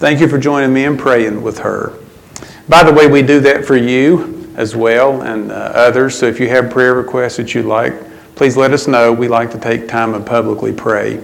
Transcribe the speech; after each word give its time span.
Thank 0.00 0.20
you 0.20 0.28
for 0.28 0.38
joining 0.38 0.72
me 0.72 0.84
in 0.84 0.96
praying 0.96 1.42
with 1.42 1.58
her. 1.58 1.92
By 2.70 2.82
the 2.84 2.90
way, 2.90 3.06
we 3.06 3.20
do 3.20 3.38
that 3.40 3.66
for 3.66 3.76
you 3.76 4.50
as 4.56 4.74
well 4.74 5.20
and 5.20 5.52
uh, 5.52 5.54
others. 5.54 6.18
So 6.18 6.24
if 6.24 6.40
you 6.40 6.48
have 6.48 6.70
prayer 6.70 6.94
requests 6.94 7.36
that 7.36 7.54
you'd 7.54 7.66
like, 7.66 7.92
please 8.34 8.56
let 8.56 8.72
us 8.72 8.88
know. 8.88 9.12
We 9.12 9.28
like 9.28 9.50
to 9.50 9.58
take 9.58 9.88
time 9.88 10.14
and 10.14 10.24
publicly 10.24 10.72
pray 10.72 11.18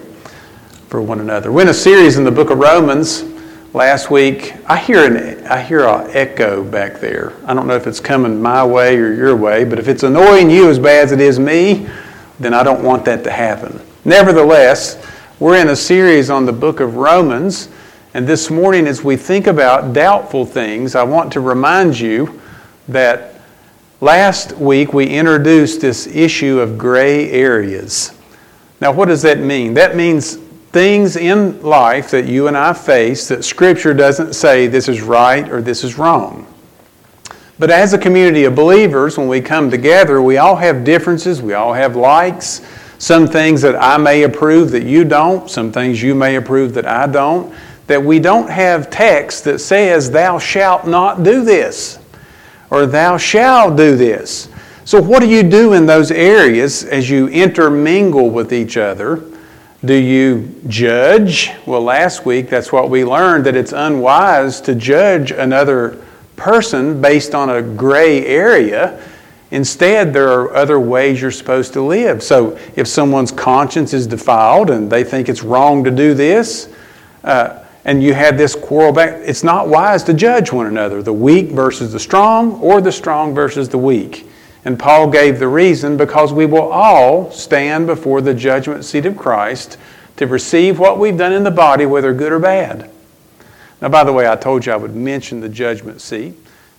for 0.91 1.01
one 1.01 1.21
another. 1.21 1.51
We're 1.51 1.63
in 1.63 1.69
a 1.69 1.73
series 1.73 2.19
in 2.19 2.25
the 2.25 2.31
book 2.31 2.51
of 2.51 2.59
Romans. 2.59 3.25
Last 3.73 4.11
week, 4.11 4.53
I 4.67 4.77
hear 4.77 5.07
an 5.07 5.47
I 5.47 5.63
hear 5.63 5.87
an 5.87 6.11
echo 6.15 6.63
back 6.63 7.01
there. 7.01 7.33
I 7.47 7.55
don't 7.55 7.67
know 7.67 7.77
if 7.77 7.87
it's 7.87 7.99
coming 7.99 8.43
my 8.43 8.63
way 8.63 8.99
or 8.99 9.15
your 9.15 9.35
way, 9.37 9.65
but 9.65 9.79
if 9.79 9.89
it's 9.89 10.03
annoying 10.03 10.51
you 10.51 10.69
as 10.69 10.79
bad 10.79 11.05
as 11.05 11.13
it 11.13 11.21
is 11.21 11.39
me, 11.39 11.89
then 12.39 12.53
I 12.53 12.63
don't 12.63 12.85
want 12.85 13.07
that 13.07 13.25
to 13.25 13.31
happen. 13.31 13.81
Nevertheless, 14.05 15.03
we're 15.41 15.57
in 15.57 15.71
a 15.71 15.77
series 15.77 16.29
on 16.29 16.45
the 16.45 16.53
book 16.53 16.81
of 16.81 16.97
Romans. 16.97 17.71
And 18.17 18.27
this 18.27 18.49
morning, 18.49 18.87
as 18.87 19.05
we 19.05 19.15
think 19.15 19.47
about 19.47 19.93
doubtful 19.93 20.47
things, 20.47 20.95
I 20.95 21.03
want 21.03 21.31
to 21.35 21.41
remind 21.41 22.01
you 22.01 22.41
that 22.89 23.35
last 24.01 24.53
week 24.53 24.95
we 24.95 25.07
introduced 25.07 25.83
this 25.83 26.07
issue 26.07 26.59
of 26.59 26.79
gray 26.79 27.31
areas. 27.31 28.19
Now, 28.81 28.91
what 28.91 29.09
does 29.09 29.21
that 29.21 29.41
mean? 29.41 29.75
That 29.75 29.97
means 29.97 30.37
things 30.37 31.17
in 31.17 31.61
life 31.61 32.11
that 32.13 32.25
you 32.25 32.49
and 32.49 32.57
I 32.57 32.73
face 32.73 33.29
that 33.29 33.45
Scripture 33.45 33.93
doesn't 33.93 34.33
say 34.33 34.67
this 34.67 34.89
is 34.89 35.03
right 35.03 35.47
or 35.51 35.61
this 35.61 35.85
is 35.85 35.99
wrong. 35.99 36.47
But 37.59 37.71
as 37.71 37.93
a 37.93 37.99
community 37.99 38.45
of 38.45 38.55
believers, 38.55 39.19
when 39.19 39.29
we 39.29 39.43
come 39.43 39.71
together, 39.71 40.23
we 40.23 40.39
all 40.39 40.57
have 40.57 40.85
differences, 40.85 41.43
we 41.43 41.53
all 41.53 41.75
have 41.75 41.97
likes. 41.97 42.63
Some 42.97 43.27
things 43.27 43.61
that 43.61 43.77
I 43.77 43.99
may 43.99 44.23
approve 44.23 44.71
that 44.71 44.85
you 44.85 45.05
don't, 45.05 45.51
some 45.51 45.71
things 45.71 46.03
you 46.03 46.15
may 46.15 46.37
approve 46.37 46.73
that 46.73 46.87
I 46.87 47.07
don't 47.07 47.55
that 47.87 48.03
we 48.03 48.19
don't 48.19 48.51
have 48.51 48.91
text 48.91 49.45
that 49.45 49.59
says, 49.61 50.11
Thou 50.11 50.39
shalt 50.39 50.87
not 50.87 51.23
do 51.23 51.45
this, 51.45 51.99
or 52.71 52.87
Thou 52.87 53.17
shalt 53.17 53.77
do 53.77 53.97
this. 53.97 54.49
So, 54.85 55.03
what 55.03 55.21
do 55.21 55.29
you 55.29 55.43
do 55.43 55.73
in 55.73 55.87
those 55.87 56.11
areas 56.11 56.85
as 56.85 57.11
you 57.11 57.29
intermingle 57.29 58.31
with 58.31 58.53
each 58.53 58.77
other? 58.77 59.25
Do 59.85 59.95
you 59.95 60.55
judge? 60.69 61.51
Well, 61.67 61.83
last 61.83 62.25
week 62.25 62.49
that's 62.49 62.73
what 62.73 62.89
we 62.89 63.05
learned 63.05 63.47
that 63.47 63.57
it's 63.57 63.73
unwise 63.73 64.61
to 64.63 64.75
judge 64.75 65.33
another 65.33 66.03
person 66.37 67.01
based 67.01 67.35
on 67.35 67.51
a 67.51 67.63
gray 67.63 68.25
area. 68.27 69.03
Instead, 69.51 70.13
there 70.13 70.29
are 70.29 70.55
other 70.55 70.79
ways 70.81 71.21
you're 71.21 71.31
supposed 71.31 71.73
to 71.73 71.83
live. 71.83 72.23
So, 72.23 72.59
if 72.75 72.89
someone's 72.89 73.33
conscience 73.33 73.93
is 73.93 74.07
defiled 74.07 74.71
and 74.71 74.91
they 74.91 75.05
think 75.05 75.29
it's 75.29 75.43
wrong 75.43 75.83
to 75.85 75.91
do 75.91 76.15
this, 76.15 76.73
uh, 77.25 77.65
and 77.87 78.03
you 78.03 78.13
had 78.13 78.37
this 78.37 78.57
quarrel 78.57 78.93
back. 78.93 79.21
It's 79.23 79.45
not 79.45 79.69
wise 79.69 80.03
to 80.05 80.13
judge 80.13 80.53
one 80.53 80.67
another, 80.67 81.03
the 81.03 81.13
weak 81.13 81.51
versus 81.51 81.93
the 81.93 82.01
strong, 82.01 82.55
or 82.61 82.81
the 82.81 82.91
strong 82.91 83.33
versus 83.33 83.69
the 83.69 83.79
weak. 83.79 84.29
And 84.65 84.77
Paul 84.77 85.09
gave 85.09 85.39
the 85.39 85.47
reason 85.47 85.97
because 85.97 86.33
we 86.33 86.47
will 86.47 86.73
all 86.73 87.31
stand 87.31 87.87
before 87.87 88.21
the 88.21 88.35
judgment 88.35 88.85
seat 88.85 89.07
of 89.07 89.17
Christ 89.17 89.79
to 90.17 90.27
receive 90.27 90.81
what 90.81 90.99
we've 90.99 91.17
done 91.17 91.33
in 91.33 91.45
the 91.45 91.53
body, 91.53 91.87
whether 91.87 92.13
good 92.13 92.33
or 92.33 92.41
bad. 92.41 92.91
Now, 93.81 93.89
by 93.89 94.03
the 94.03 94.13
way, 94.13 94.29
I 94.29 94.35
told 94.35 94.67
you 94.67 94.73
I 94.73 94.77
would 94.77 94.97
mention 94.97 95.41
the 95.41 95.49
judgment 95.49 96.01
seat. 96.01 96.35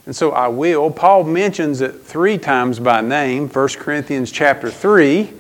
And 0.06 0.14
so 0.14 0.32
I 0.32 0.50
will. 0.50 0.92
Paul 0.92 1.24
mentions 1.24 1.80
it 1.80 2.02
three 2.02 2.38
times 2.38 2.80
by 2.80 3.00
name, 3.00 3.48
1 3.48 3.68
Corinthians 3.78 4.30
chapter 4.30 4.70
3. 4.70 5.32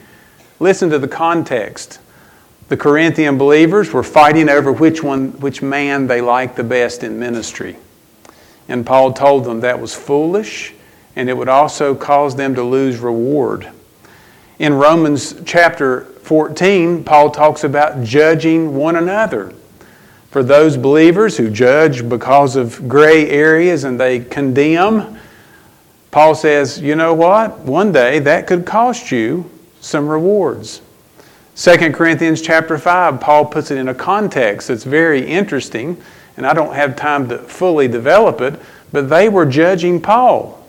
Listen 0.61 0.89
to 0.91 0.99
the 0.99 1.07
context. 1.09 1.99
The 2.69 2.77
Corinthian 2.77 3.37
believers 3.37 3.93
were 3.93 4.03
fighting 4.03 4.49
over 4.49 4.71
which 4.71 5.01
one, 5.01 5.39
which 5.39 5.61
man 5.61 6.07
they 6.07 6.21
liked 6.21 6.57
the 6.57 6.63
best 6.63 7.03
in 7.03 7.17
ministry. 7.17 7.77
And 8.67 8.85
Paul 8.85 9.13
told 9.13 9.45
them 9.45 9.61
that 9.61 9.79
was 9.79 9.95
foolish 9.95 10.73
and 11.15 11.29
it 11.29 11.33
would 11.33 11.49
also 11.49 11.95
cause 11.95 12.35
them 12.35 12.53
to 12.53 12.63
lose 12.63 12.99
reward. 12.99 13.67
In 14.59 14.73
Romans 14.75 15.35
chapter 15.45 16.01
14, 16.01 17.03
Paul 17.03 17.31
talks 17.31 17.63
about 17.63 18.03
judging 18.03 18.75
one 18.75 18.95
another. 18.95 19.51
For 20.29 20.43
those 20.43 20.77
believers 20.77 21.35
who 21.35 21.49
judge 21.49 22.07
because 22.07 22.55
of 22.55 22.87
gray 22.87 23.29
areas 23.29 23.83
and 23.83 23.99
they 23.99 24.19
condemn, 24.19 25.17
Paul 26.11 26.35
says, 26.35 26.79
you 26.79 26.95
know 26.95 27.15
what? 27.15 27.59
One 27.59 27.91
day 27.91 28.19
that 28.19 28.45
could 28.45 28.65
cost 28.65 29.11
you 29.11 29.49
some 29.81 30.07
rewards. 30.07 30.81
2 31.57 31.91
Corinthians 31.91 32.39
chapter 32.39 32.77
5, 32.77 33.19
Paul 33.19 33.45
puts 33.45 33.71
it 33.71 33.79
in 33.79 33.87
a 33.87 33.93
context 33.95 34.67
that's 34.67 34.83
very 34.83 35.25
interesting, 35.25 35.99
and 36.37 36.45
I 36.45 36.53
don't 36.53 36.75
have 36.75 36.95
time 36.95 37.27
to 37.29 37.39
fully 37.39 37.87
develop 37.87 38.41
it, 38.41 38.59
but 38.91 39.09
they 39.09 39.27
were 39.27 39.43
judging 39.43 39.99
Paul. 39.99 40.63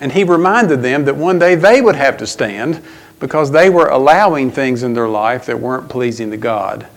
And 0.00 0.10
he 0.10 0.24
reminded 0.24 0.82
them 0.82 1.04
that 1.04 1.14
one 1.14 1.38
day 1.38 1.54
they 1.54 1.80
would 1.80 1.94
have 1.94 2.16
to 2.16 2.26
stand 2.26 2.82
because 3.20 3.52
they 3.52 3.70
were 3.70 3.86
allowing 3.86 4.50
things 4.50 4.82
in 4.82 4.94
their 4.94 5.06
life 5.06 5.46
that 5.46 5.60
weren't 5.60 5.88
pleasing 5.88 6.32
to 6.32 6.36
God. 6.36 6.88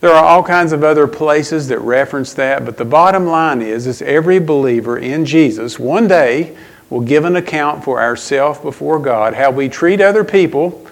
There 0.00 0.12
are 0.12 0.24
all 0.24 0.42
kinds 0.42 0.72
of 0.72 0.82
other 0.82 1.06
places 1.06 1.68
that 1.68 1.78
reference 1.78 2.34
that, 2.34 2.64
but 2.64 2.76
the 2.76 2.84
bottom 2.84 3.26
line 3.26 3.62
is, 3.62 3.86
is 3.86 4.02
every 4.02 4.40
believer 4.40 4.98
in 4.98 5.24
Jesus 5.24 5.78
one 5.78 6.08
day 6.08 6.56
will 6.90 7.02
give 7.02 7.24
an 7.24 7.36
account 7.36 7.84
for 7.84 8.00
ourselves 8.00 8.58
before 8.58 8.98
God, 8.98 9.34
how 9.34 9.52
we 9.52 9.68
treat 9.68 10.00
other 10.00 10.24
people, 10.24 10.87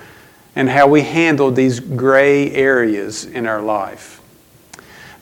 and 0.56 0.70
how 0.70 0.88
we 0.88 1.02
handle 1.02 1.50
these 1.52 1.78
gray 1.78 2.50
areas 2.52 3.26
in 3.26 3.46
our 3.46 3.60
life. 3.60 4.20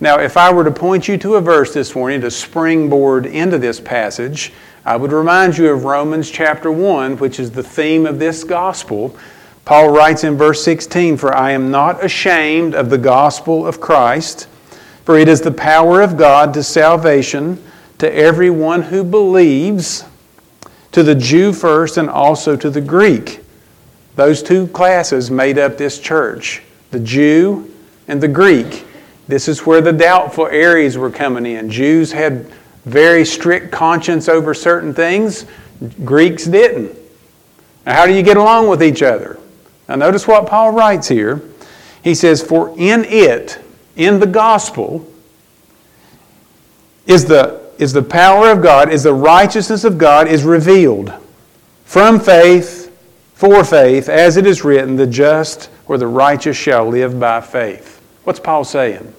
Now, 0.00 0.20
if 0.20 0.36
I 0.36 0.52
were 0.52 0.64
to 0.64 0.70
point 0.70 1.08
you 1.08 1.18
to 1.18 1.34
a 1.34 1.40
verse 1.40 1.74
this 1.74 1.94
morning 1.94 2.20
to 2.22 2.30
springboard 2.30 3.26
into 3.26 3.58
this 3.58 3.80
passage, 3.80 4.52
I 4.84 4.96
would 4.96 5.12
remind 5.12 5.58
you 5.58 5.70
of 5.70 5.84
Romans 5.84 6.30
chapter 6.30 6.70
1, 6.70 7.18
which 7.18 7.40
is 7.40 7.50
the 7.50 7.62
theme 7.62 8.06
of 8.06 8.18
this 8.18 8.44
gospel. 8.44 9.16
Paul 9.64 9.90
writes 9.90 10.24
in 10.24 10.36
verse 10.36 10.62
16, 10.64 11.16
For 11.16 11.34
I 11.34 11.52
am 11.52 11.70
not 11.70 12.04
ashamed 12.04 12.74
of 12.74 12.90
the 12.90 12.98
gospel 12.98 13.66
of 13.66 13.80
Christ, 13.80 14.46
for 15.04 15.18
it 15.18 15.28
is 15.28 15.40
the 15.40 15.52
power 15.52 16.02
of 16.02 16.16
God 16.16 16.54
to 16.54 16.62
salvation 16.62 17.62
to 17.98 18.12
everyone 18.14 18.82
who 18.82 19.04
believes, 19.04 20.04
to 20.92 21.02
the 21.02 21.14
Jew 21.14 21.52
first 21.52 21.96
and 21.96 22.10
also 22.10 22.56
to 22.56 22.68
the 22.68 22.80
Greek. 22.80 23.43
Those 24.16 24.42
two 24.42 24.68
classes 24.68 25.30
made 25.30 25.58
up 25.58 25.76
this 25.76 25.98
church 25.98 26.62
the 26.90 27.00
Jew 27.00 27.74
and 28.06 28.20
the 28.20 28.28
Greek. 28.28 28.86
This 29.26 29.48
is 29.48 29.66
where 29.66 29.80
the 29.80 29.92
doubtful 29.92 30.46
areas 30.46 30.96
were 30.96 31.10
coming 31.10 31.46
in. 31.46 31.68
Jews 31.68 32.12
had 32.12 32.46
very 32.84 33.24
strict 33.24 33.72
conscience 33.72 34.28
over 34.28 34.54
certain 34.54 34.94
things, 34.94 35.46
Greeks 36.04 36.44
didn't. 36.44 36.96
Now, 37.84 37.94
how 37.94 38.06
do 38.06 38.12
you 38.12 38.22
get 38.22 38.36
along 38.36 38.68
with 38.68 38.82
each 38.82 39.02
other? 39.02 39.38
Now, 39.88 39.96
notice 39.96 40.28
what 40.28 40.46
Paul 40.46 40.72
writes 40.72 41.08
here. 41.08 41.42
He 42.02 42.14
says, 42.14 42.42
For 42.42 42.72
in 42.76 43.04
it, 43.04 43.58
in 43.96 44.20
the 44.20 44.26
gospel, 44.26 45.10
is 47.06 47.24
the, 47.24 47.60
is 47.78 47.92
the 47.92 48.02
power 48.02 48.50
of 48.50 48.62
God, 48.62 48.90
is 48.90 49.02
the 49.02 49.14
righteousness 49.14 49.84
of 49.84 49.98
God 49.98 50.28
is 50.28 50.44
revealed 50.44 51.12
from 51.84 52.20
faith 52.20 52.83
for 53.34 53.64
faith, 53.64 54.08
as 54.08 54.36
it 54.36 54.46
is 54.46 54.64
written, 54.64 54.96
the 54.96 55.06
just 55.06 55.68
or 55.86 55.98
the 55.98 56.06
righteous 56.06 56.56
shall 56.56 56.88
live 56.88 57.18
by 57.20 57.40
faith. 57.40 58.00
What's 58.24 58.40
Paul 58.40 58.64
saying? 58.64 59.12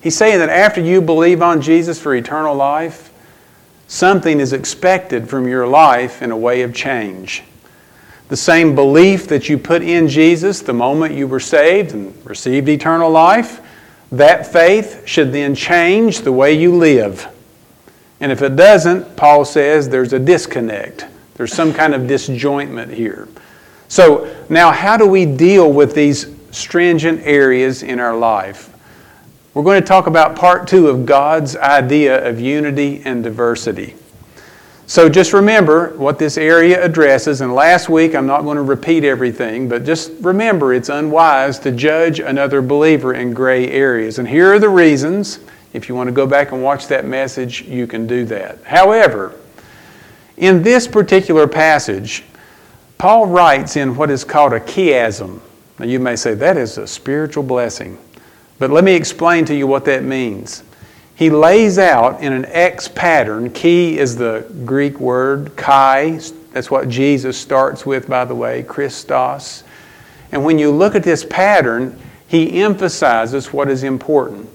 He's 0.00 0.16
saying 0.16 0.38
that 0.40 0.48
after 0.48 0.80
you 0.80 1.00
believe 1.00 1.40
on 1.40 1.62
Jesus 1.62 2.00
for 2.00 2.14
eternal 2.14 2.54
life, 2.54 3.12
something 3.86 4.40
is 4.40 4.52
expected 4.52 5.28
from 5.28 5.46
your 5.46 5.66
life 5.66 6.22
in 6.22 6.30
a 6.30 6.36
way 6.36 6.62
of 6.62 6.74
change. 6.74 7.42
The 8.28 8.36
same 8.36 8.74
belief 8.74 9.28
that 9.28 9.48
you 9.48 9.58
put 9.58 9.82
in 9.82 10.08
Jesus 10.08 10.60
the 10.60 10.72
moment 10.72 11.14
you 11.14 11.26
were 11.26 11.40
saved 11.40 11.92
and 11.92 12.14
received 12.26 12.68
eternal 12.68 13.10
life, 13.10 13.60
that 14.10 14.46
faith 14.46 15.06
should 15.06 15.32
then 15.32 15.54
change 15.54 16.20
the 16.20 16.32
way 16.32 16.54
you 16.54 16.74
live. 16.74 17.28
And 18.20 18.32
if 18.32 18.42
it 18.42 18.56
doesn't, 18.56 19.16
Paul 19.16 19.44
says 19.44 19.88
there's 19.88 20.12
a 20.12 20.18
disconnect. 20.18 21.06
There's 21.34 21.52
some 21.52 21.72
kind 21.72 21.94
of 21.94 22.02
disjointment 22.02 22.92
here. 22.92 23.28
So, 23.88 24.34
now 24.48 24.72
how 24.72 24.96
do 24.96 25.06
we 25.06 25.26
deal 25.26 25.72
with 25.72 25.94
these 25.94 26.34
stringent 26.50 27.20
areas 27.24 27.82
in 27.82 28.00
our 28.00 28.16
life? 28.16 28.70
We're 29.54 29.62
going 29.62 29.80
to 29.80 29.86
talk 29.86 30.08
about 30.08 30.34
part 30.34 30.66
two 30.66 30.88
of 30.88 31.06
God's 31.06 31.56
idea 31.56 32.28
of 32.28 32.40
unity 32.40 33.02
and 33.04 33.22
diversity. 33.22 33.94
So 34.86 35.08
just 35.08 35.32
remember 35.32 35.96
what 35.96 36.18
this 36.18 36.36
area 36.36 36.84
addresses. 36.84 37.40
And 37.40 37.54
last 37.54 37.88
week, 37.88 38.14
I'm 38.14 38.26
not 38.26 38.42
going 38.42 38.56
to 38.56 38.62
repeat 38.62 39.02
everything, 39.04 39.68
but 39.68 39.84
just 39.84 40.12
remember 40.20 40.74
it's 40.74 40.88
unwise 40.88 41.58
to 41.60 41.70
judge 41.70 42.20
another 42.20 42.60
believer 42.60 43.14
in 43.14 43.32
gray 43.32 43.70
areas. 43.70 44.18
And 44.18 44.28
here 44.28 44.52
are 44.52 44.58
the 44.58 44.68
reasons. 44.68 45.38
If 45.72 45.88
you 45.88 45.94
want 45.94 46.08
to 46.08 46.12
go 46.12 46.26
back 46.26 46.52
and 46.52 46.62
watch 46.62 46.86
that 46.88 47.06
message, 47.06 47.62
you 47.62 47.86
can 47.86 48.06
do 48.06 48.24
that. 48.26 48.62
However, 48.64 49.34
in 50.36 50.62
this 50.62 50.88
particular 50.88 51.46
passage, 51.46 52.24
Paul 52.98 53.26
writes 53.26 53.76
in 53.76 53.96
what 53.96 54.10
is 54.10 54.24
called 54.24 54.52
a 54.52 54.60
chiasm. 54.60 55.40
Now, 55.78 55.86
you 55.86 55.98
may 55.98 56.16
say 56.16 56.34
that 56.34 56.56
is 56.56 56.78
a 56.78 56.86
spiritual 56.86 57.42
blessing, 57.42 57.98
but 58.58 58.70
let 58.70 58.84
me 58.84 58.94
explain 58.94 59.44
to 59.46 59.54
you 59.54 59.66
what 59.66 59.84
that 59.86 60.02
means. 60.04 60.62
he 61.16 61.30
lays 61.30 61.78
out 61.78 62.20
in 62.20 62.32
an 62.32 62.44
X 62.46 62.88
pattern. 62.88 63.50
Key 63.50 63.98
is 63.98 64.16
the 64.16 64.46
Greek 64.64 64.98
word, 64.98 65.54
kai. 65.56 66.18
That's 66.52 66.70
what 66.70 66.88
Jesus 66.88 67.38
starts 67.38 67.86
with, 67.86 68.08
by 68.08 68.24
the 68.24 68.34
way, 68.34 68.62
Christos. 68.62 69.62
And 70.32 70.44
when 70.44 70.58
you 70.58 70.70
look 70.70 70.94
at 70.96 71.04
this 71.04 71.24
pattern, 71.24 71.98
he 72.26 72.60
emphasizes 72.60 73.52
what 73.52 73.70
is 73.70 73.84
important. 73.84 74.48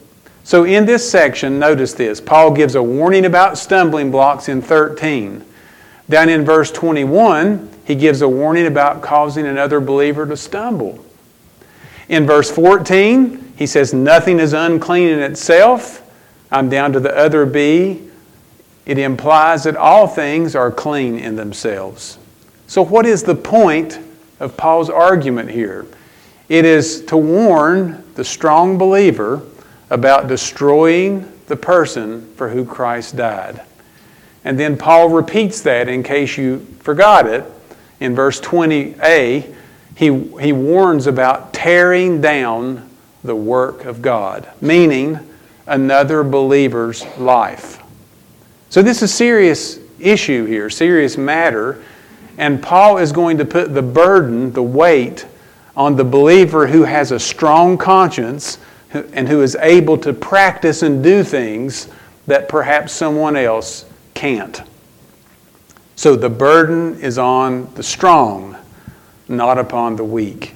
So 0.44 0.66
in 0.66 0.86
this 0.86 1.10
section, 1.10 1.60
notice 1.60 1.94
this 1.94 2.20
Paul 2.20 2.52
gives 2.52 2.76
a 2.76 2.84
warning 2.84 3.26
about 3.26 3.58
stumbling 3.58 4.12
blocks 4.12 4.50
in 4.50 4.62
13. 4.62 5.46
Down 6.10 6.30
in 6.30 6.44
verse 6.44 6.72
21, 6.72 7.70
he 7.86 7.96
gives 7.96 8.22
a 8.22 8.28
warning 8.28 8.66
about 8.66 9.02
causing 9.02 9.46
another 9.46 9.80
believer 9.80 10.26
to 10.26 10.36
stumble. 10.36 11.04
In 12.08 12.26
verse 12.26 12.50
14, 12.50 13.54
he 13.56 13.68
says, 13.68 13.94
Nothing 13.94 14.40
is 14.40 14.54
unclean 14.54 15.10
in 15.10 15.20
itself. 15.20 16.02
I'm 16.52 16.70
down 16.70 16.94
to 16.94 17.00
the 17.00 17.16
other 17.16 17.46
B. 17.46 18.02
It 18.88 18.98
implies 18.98 19.66
that 19.66 19.78
all 19.78 20.08
things 20.08 20.56
are 20.56 20.72
clean 20.72 21.20
in 21.20 21.36
themselves. 21.36 22.18
So, 22.66 22.82
what 22.82 23.06
is 23.06 23.22
the 23.22 23.36
point 23.36 24.00
of 24.40 24.58
Paul's 24.58 24.90
argument 24.90 25.52
here? 25.52 25.86
It 26.48 26.66
is 26.66 27.06
to 27.06 27.18
warn 27.18 28.04
the 28.16 28.26
strong 28.26 28.80
believer 28.80 29.44
about 29.92 30.28
destroying 30.28 31.32
the 31.46 31.56
person 31.56 32.34
for 32.36 32.50
who 32.50 32.66
Christ 32.66 33.16
died. 33.16 33.62
And 34.44 34.60
then 34.60 34.78
Paul 34.78 35.10
repeats 35.10 35.62
that 35.62 35.90
in 35.90 36.04
case 36.04 36.38
you 36.38 36.60
forgot 36.80 37.28
it. 37.28 37.46
In 38.00 38.16
verse 38.16 38.40
20a, 38.40 39.56
he, 39.96 40.06
he 40.40 40.54
warns 40.54 41.08
about 41.08 41.54
tearing 41.54 42.22
down 42.22 42.90
the 43.24 43.36
work 43.36 43.84
of 43.84 44.02
God, 44.02 44.50
meaning 44.62 45.20
another 45.68 46.24
believer's 46.24 47.06
life. 47.18 47.84
So, 48.70 48.82
this 48.82 48.98
is 48.98 49.12
a 49.12 49.14
serious 49.14 49.80
issue 50.00 50.46
here, 50.46 50.70
serious 50.70 51.18
matter. 51.18 51.84
And 52.38 52.64
Paul 52.64 53.00
is 53.00 53.12
going 53.12 53.38
to 53.40 53.46
put 53.46 53.74
the 53.74 53.82
burden, 53.82 54.54
the 54.54 54.64
weight, 54.64 55.26
on 55.76 55.96
the 55.96 56.04
believer 56.04 56.68
who 56.68 56.84
has 56.84 57.12
a 57.12 57.20
strong 57.20 57.78
conscience 57.78 58.58
and 58.94 59.28
who 59.28 59.42
is 59.42 59.56
able 59.56 59.98
to 59.98 60.14
practice 60.14 60.82
and 60.82 61.04
do 61.04 61.24
things 61.24 61.90
that 62.28 62.48
perhaps 62.48 62.94
someone 62.94 63.36
else 63.36 63.86
can't. 64.20 64.62
So 65.96 66.18
the 66.18 66.30
burden 66.30 67.00
is 67.00 67.18
on 67.18 67.74
the 67.76 67.84
strong, 67.84 68.58
not 69.30 69.58
upon 69.58 69.96
the 69.96 70.04
weak. 70.04 70.56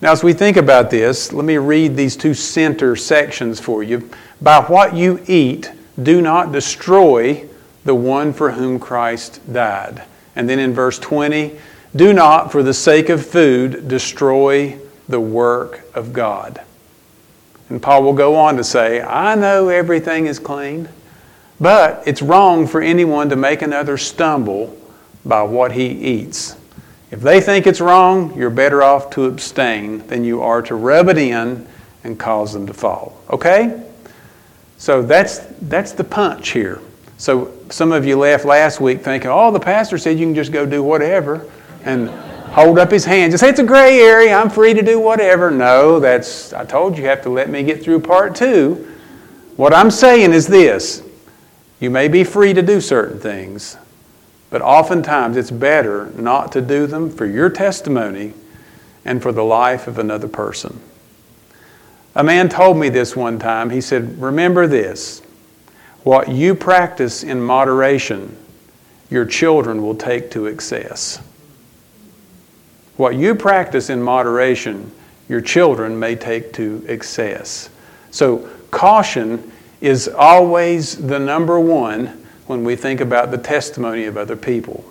Now, 0.00 0.10
as 0.10 0.24
we 0.24 0.32
think 0.32 0.56
about 0.56 0.90
this, 0.90 1.32
let 1.32 1.44
me 1.44 1.56
read 1.56 1.94
these 1.94 2.16
two 2.16 2.34
center 2.34 2.96
sections 2.96 3.60
for 3.60 3.84
you. 3.84 4.10
By 4.42 4.60
what 4.62 4.96
you 4.96 5.22
eat, 5.28 5.70
do 6.02 6.20
not 6.20 6.50
destroy 6.50 7.48
the 7.84 7.94
one 7.94 8.32
for 8.32 8.50
whom 8.50 8.80
Christ 8.80 9.40
died. 9.52 10.02
And 10.34 10.48
then 10.48 10.58
in 10.58 10.74
verse 10.74 10.98
20, 10.98 11.60
do 11.94 12.12
not, 12.12 12.50
for 12.50 12.64
the 12.64 12.74
sake 12.74 13.08
of 13.08 13.24
food, 13.24 13.86
destroy 13.86 14.76
the 15.08 15.20
work 15.20 15.84
of 15.94 16.12
God. 16.12 16.60
And 17.68 17.80
Paul 17.80 18.02
will 18.02 18.14
go 18.14 18.34
on 18.34 18.56
to 18.56 18.64
say, 18.64 19.00
I 19.00 19.36
know 19.36 19.68
everything 19.68 20.26
is 20.26 20.40
clean, 20.40 20.88
but 21.60 22.02
it's 22.06 22.22
wrong 22.22 22.66
for 22.66 22.80
anyone 22.80 23.28
to 23.28 23.36
make 23.36 23.62
another 23.62 23.98
stumble 23.98 24.76
by 25.24 25.42
what 25.42 25.72
he 25.72 25.86
eats. 25.86 26.56
If 27.10 27.20
they 27.20 27.40
think 27.40 27.66
it's 27.66 27.80
wrong, 27.80 28.36
you're 28.36 28.50
better 28.50 28.82
off 28.82 29.10
to 29.10 29.24
abstain 29.24 30.06
than 30.06 30.24
you 30.24 30.42
are 30.42 30.62
to 30.62 30.74
rub 30.74 31.08
it 31.08 31.18
in 31.18 31.66
and 32.04 32.18
cause 32.18 32.52
them 32.52 32.66
to 32.66 32.72
fall. 32.72 33.20
Okay? 33.30 33.84
So 34.78 35.02
that's, 35.02 35.40
that's 35.62 35.92
the 35.92 36.04
punch 36.04 36.50
here. 36.50 36.80
So 37.18 37.52
some 37.68 37.92
of 37.92 38.06
you 38.06 38.16
left 38.16 38.44
last 38.44 38.80
week 38.80 39.02
thinking, 39.02 39.30
oh, 39.30 39.50
the 39.50 39.60
pastor 39.60 39.98
said 39.98 40.18
you 40.18 40.26
can 40.26 40.34
just 40.34 40.52
go 40.52 40.64
do 40.64 40.82
whatever. 40.82 41.50
And 41.84 42.08
hold 42.50 42.78
up 42.78 42.90
his 42.90 43.04
hand. 43.04 43.32
Just 43.32 43.42
say 43.42 43.50
it's 43.50 43.60
a 43.60 43.64
gray 43.64 44.00
area. 44.00 44.34
I'm 44.34 44.50
free 44.50 44.74
to 44.74 44.82
do 44.82 44.98
whatever. 44.98 45.50
No, 45.50 46.00
that's, 46.00 46.52
I 46.52 46.64
told 46.64 46.96
you, 46.96 47.02
you 47.02 47.08
have 47.08 47.22
to 47.22 47.30
let 47.30 47.48
me 47.48 47.62
get 47.62 47.82
through 47.82 48.00
part 48.00 48.34
two. 48.34 48.96
What 49.56 49.74
I'm 49.74 49.90
saying 49.90 50.32
is 50.32 50.46
this 50.46 51.02
you 51.80 51.90
may 51.90 52.08
be 52.08 52.22
free 52.22 52.52
to 52.52 52.62
do 52.62 52.80
certain 52.80 53.18
things, 53.18 53.76
but 54.50 54.62
oftentimes 54.62 55.36
it's 55.36 55.50
better 55.50 56.10
not 56.16 56.52
to 56.52 56.60
do 56.60 56.86
them 56.86 57.10
for 57.10 57.24
your 57.24 57.48
testimony 57.48 58.34
and 59.04 59.22
for 59.22 59.32
the 59.32 59.42
life 59.42 59.86
of 59.86 59.98
another 59.98 60.28
person. 60.28 60.78
A 62.14 62.22
man 62.22 62.48
told 62.48 62.76
me 62.76 62.88
this 62.88 63.16
one 63.16 63.38
time. 63.38 63.70
He 63.70 63.80
said, 63.80 64.20
Remember 64.20 64.66
this 64.66 65.22
what 66.02 66.28
you 66.28 66.54
practice 66.54 67.22
in 67.22 67.40
moderation, 67.40 68.36
your 69.10 69.24
children 69.24 69.82
will 69.82 69.94
take 69.94 70.30
to 70.32 70.46
excess. 70.46 71.20
What 72.96 73.16
you 73.16 73.34
practice 73.34 73.90
in 73.90 74.02
moderation, 74.02 74.92
your 75.28 75.40
children 75.40 75.98
may 75.98 76.16
take 76.16 76.52
to 76.54 76.84
excess. 76.88 77.70
So, 78.10 78.48
caution 78.70 79.52
is 79.80 80.08
always 80.08 80.96
the 80.96 81.18
number 81.18 81.58
one 81.58 82.26
when 82.46 82.64
we 82.64 82.76
think 82.76 83.00
about 83.00 83.30
the 83.30 83.38
testimony 83.38 84.04
of 84.04 84.16
other 84.16 84.36
people. 84.36 84.84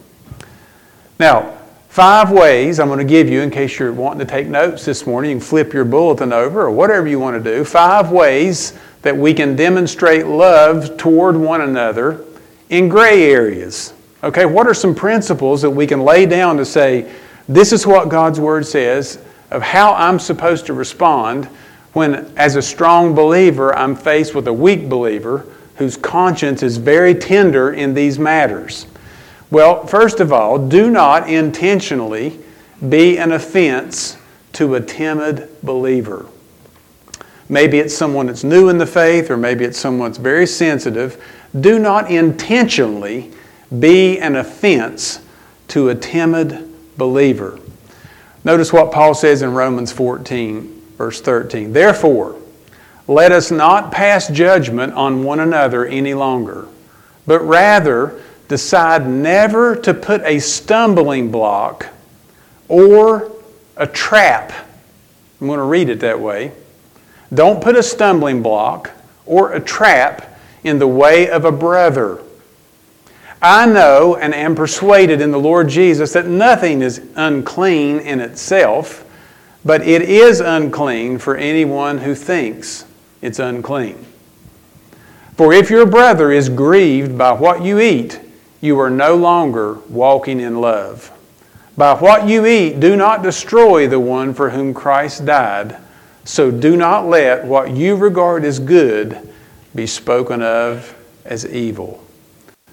Now, 1.20 1.58
five 1.90 2.32
ways 2.32 2.80
I'm 2.80 2.88
going 2.88 3.00
to 3.00 3.06
give 3.06 3.30
you 3.30 3.42
in 3.42 3.52
case 3.52 3.78
you're 3.78 3.92
wanting 3.92 4.20
to 4.20 4.26
take 4.26 4.48
notes 4.48 4.86
this 4.86 5.06
morning. 5.06 5.32
You 5.32 5.38
can 5.38 5.46
flip 5.46 5.74
your 5.74 5.86
bulletin 5.86 6.34
over 6.34 6.62
or 6.62 6.72
whatever 6.72 7.08
you 7.08 7.20
want 7.20 7.44
to 7.44 7.58
do. 7.58 7.64
Five 7.66 8.12
ways 8.12 8.78
that 9.02 9.16
we 9.16 9.34
can 9.34 9.56
demonstrate 9.56 10.26
love 10.26 10.98
toward 10.98 11.36
one 11.36 11.62
another 11.62 12.26
in 12.70 12.90
gray 12.90 13.32
areas. 13.32 13.94
Okay, 14.24 14.46
what 14.46 14.68
are 14.68 14.74
some 14.74 14.96
principles 14.96 15.62
that 15.62 15.70
we 15.70 15.88
can 15.88 16.02
lay 16.02 16.26
down 16.26 16.58
to 16.58 16.66
say, 16.66 17.12
this 17.48 17.74
is 17.74 17.88
what 17.88 18.10
God's 18.10 18.40
Word 18.40 18.66
says 18.66 19.20
of 19.52 19.62
how 19.62 19.94
I'm 19.94 20.20
supposed 20.20 20.66
to 20.68 20.74
respond 20.74 21.50
when, 22.00 22.32
as 22.38 22.56
a 22.56 22.62
strong 22.62 23.14
believer, 23.14 23.76
I'm 23.78 23.94
faced 23.94 24.34
with 24.34 24.48
a 24.48 24.54
weak 24.54 24.88
believer 24.88 25.46
whose 25.76 25.98
conscience 25.98 26.64
is 26.64 26.78
very 26.78 27.14
tender 27.14 27.74
in 27.74 27.94
these 27.94 28.18
matters. 28.18 28.88
Well, 29.52 29.86
first 29.86 30.22
of 30.22 30.32
all, 30.32 30.58
do 30.58 30.90
not 30.90 31.30
intentionally 31.30 32.40
be 32.88 33.18
an 33.18 33.34
offense 33.34 34.16
to 34.54 34.76
a 34.76 34.82
timid 34.82 35.50
believer. 35.62 36.26
Maybe 37.50 37.80
it's 37.80 37.98
someone 37.98 38.28
that's 38.28 38.46
new 38.46 38.70
in 38.70 38.78
the 38.78 38.86
faith, 38.86 39.30
or 39.30 39.36
maybe 39.36 39.66
it's 39.66 39.78
someone 39.78 40.12
that's 40.12 40.20
very 40.20 40.48
sensitive. 40.48 41.22
Do 41.60 41.80
not 41.80 42.10
intentionally 42.10 43.30
be 43.78 44.20
an 44.20 44.38
offense 44.38 45.20
to 45.70 45.90
a 45.90 45.96
timid 45.96 46.74
believer. 46.98 47.60
Notice 48.46 48.72
what 48.72 48.94
Paul 48.94 49.14
says 49.14 49.42
in 49.42 49.54
Romans 49.54 49.92
14, 49.92 50.79
verse 51.00 51.20
13. 51.22 51.74
Therefore, 51.74 52.36
let 53.08 53.32
us 53.32 53.50
not 53.50 53.92
pass 53.92 54.28
judgment 54.28 54.94
on 54.94 55.24
one 55.24 55.40
another 55.40 55.86
any 55.86 56.14
longer, 56.14 56.68
but 57.26 57.40
rather 57.40 58.22
decide 58.50 59.08
never 59.08 59.76
to 59.78 59.96
put 59.96 60.22
a 60.22 60.38
stumbling 60.38 61.32
block 61.32 61.88
or 62.68 63.32
a 63.78 63.88
trap. 63.88 64.52
I'm 65.42 65.48
going 65.48 65.58
to 65.58 65.64
read 65.64 65.90
it 65.90 66.02
that 66.02 66.20
way. 66.20 66.52
Don't 67.34 67.64
put 67.64 67.76
a 67.76 67.82
stumbling 67.82 68.44
block 68.44 68.92
or 69.26 69.54
a 69.54 69.60
trap 69.60 70.38
in 70.64 70.78
the 70.78 70.88
way 70.88 71.30
of 71.30 71.46
a 71.46 71.52
brother 71.52 72.22
I 73.42 73.66
know 73.66 74.16
and 74.16 74.36
am 74.36 74.56
persuaded 74.56 75.22
in 75.22 75.32
the 75.32 75.40
Lord 75.40 75.70
Jesus 75.70 76.14
that 76.14 76.26
nothing 76.26 76.82
is 76.82 77.02
unclean 77.16 78.00
in 78.00 78.20
itself, 78.20 79.06
but 79.66 79.82
it 79.82 80.02
is 80.02 80.40
unclean 80.40 81.18
for 81.18 81.36
anyone 81.36 82.00
who 82.00 82.16
thinks 82.16 82.86
it's 83.22 83.40
unclean. 83.40 84.06
For 85.36 85.54
if 85.54 85.70
your 85.70 85.86
brother 85.86 86.32
is 86.32 86.50
grieved 86.50 87.18
by 87.18 87.32
what 87.32 87.64
you 87.64 87.80
eat, 87.80 88.20
you 88.62 88.80
are 88.80 88.90
no 88.90 89.16
longer 89.16 89.76
walking 89.90 90.40
in 90.40 90.60
love. 90.60 91.12
By 91.78 91.94
what 91.94 92.28
you 92.28 92.46
eat, 92.46 92.82
do 92.82 92.98
not 92.98 93.24
destroy 93.24 93.88
the 93.88 94.00
one 94.00 94.34
for 94.34 94.50
whom 94.50 94.74
Christ 94.74 95.26
died. 95.26 95.78
So 96.26 96.52
do 96.52 96.76
not 96.76 97.06
let 97.06 97.46
what 97.46 97.72
you 97.72 97.96
regard 97.96 98.44
as 98.44 98.60
good 98.60 99.30
be 99.74 99.88
spoken 99.88 100.42
of 100.42 100.94
as 101.24 101.46
evil. 101.46 102.04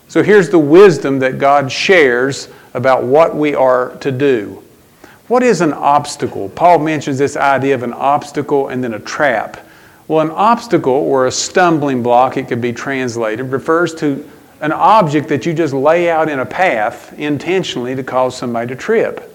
So 0.08 0.22
here's 0.22 0.50
the 0.50 0.58
wisdom 0.58 1.20
that 1.20 1.38
God 1.38 1.70
shares 1.70 2.48
about 2.74 3.04
what 3.04 3.36
we 3.36 3.54
are 3.54 3.96
to 3.98 4.10
do. 4.10 4.62
What 5.28 5.42
is 5.42 5.60
an 5.60 5.72
obstacle? 5.72 6.48
Paul 6.48 6.78
mentions 6.78 7.18
this 7.18 7.36
idea 7.36 7.74
of 7.74 7.82
an 7.82 7.92
obstacle 7.92 8.68
and 8.68 8.82
then 8.82 8.94
a 8.94 9.00
trap. 9.00 9.58
Well, 10.06 10.20
an 10.20 10.30
obstacle 10.30 10.92
or 10.92 11.26
a 11.26 11.32
stumbling 11.32 12.02
block, 12.02 12.36
it 12.36 12.46
could 12.46 12.60
be 12.60 12.72
translated, 12.72 13.50
refers 13.50 13.94
to 13.96 14.28
an 14.60 14.72
object 14.72 15.28
that 15.28 15.44
you 15.44 15.52
just 15.52 15.74
lay 15.74 16.08
out 16.08 16.28
in 16.28 16.38
a 16.38 16.46
path 16.46 17.12
intentionally 17.18 17.94
to 17.96 18.04
cause 18.04 18.36
somebody 18.36 18.68
to 18.68 18.76
trip. 18.76 19.32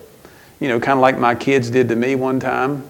You 0.59 0.69
know, 0.69 0.79
kind 0.79 0.97
of 0.97 1.01
like 1.01 1.19
my 1.19 1.35
kids 1.35 1.69
did 1.69 1.89
to 1.89 1.95
me 1.95 2.15
one 2.15 2.39
time 2.39 2.83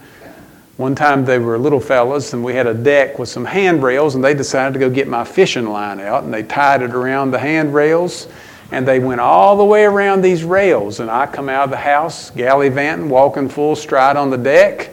One 0.77 0.95
time 0.95 1.25
they 1.25 1.37
were 1.37 1.59
little 1.59 1.79
fellas, 1.79 2.33
and 2.33 2.43
we 2.43 2.53
had 2.53 2.65
a 2.65 2.73
deck 2.73 3.19
with 3.19 3.29
some 3.29 3.45
handrails, 3.45 4.15
and 4.15 4.23
they 4.23 4.33
decided 4.33 4.73
to 4.73 4.79
go 4.79 4.89
get 4.89 5.07
my 5.07 5.23
fishing 5.23 5.67
line 5.67 5.99
out, 5.99 6.23
and 6.23 6.33
they 6.33 6.41
tied 6.41 6.81
it 6.81 6.91
around 6.91 7.31
the 7.31 7.37
handrails, 7.37 8.27
and 8.71 8.87
they 8.87 8.99
went 8.99 9.19
all 9.19 9.57
the 9.57 9.65
way 9.65 9.83
around 9.83 10.21
these 10.21 10.43
rails. 10.43 10.99
And 10.99 11.11
I 11.11 11.27
come 11.27 11.49
out 11.49 11.65
of 11.65 11.69
the 11.69 11.77
house, 11.77 12.29
gallivanting, 12.31 13.09
walking 13.09 13.49
full 13.49 13.75
stride 13.75 14.15
on 14.15 14.29
the 14.29 14.37
deck, 14.37 14.91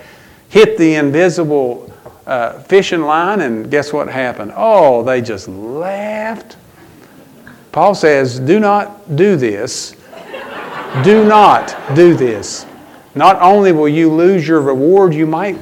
hit 0.48 0.76
the 0.76 0.96
invisible 0.96 1.92
uh, 2.26 2.58
fishing 2.60 3.02
line, 3.02 3.40
and 3.40 3.70
guess 3.70 3.92
what 3.92 4.08
happened? 4.08 4.52
Oh, 4.54 5.02
they 5.02 5.22
just 5.22 5.48
laughed. 5.48 6.56
Paul 7.72 7.94
says, 7.94 8.40
Do 8.40 8.60
not 8.60 9.16
do 9.16 9.36
this. 9.36 9.94
do 11.04 11.24
not 11.24 11.74
do 11.94 12.14
this. 12.14 12.66
Not 13.14 13.40
only 13.40 13.72
will 13.72 13.88
you 13.88 14.12
lose 14.12 14.46
your 14.46 14.60
reward, 14.60 15.14
you 15.14 15.26
might 15.26 15.58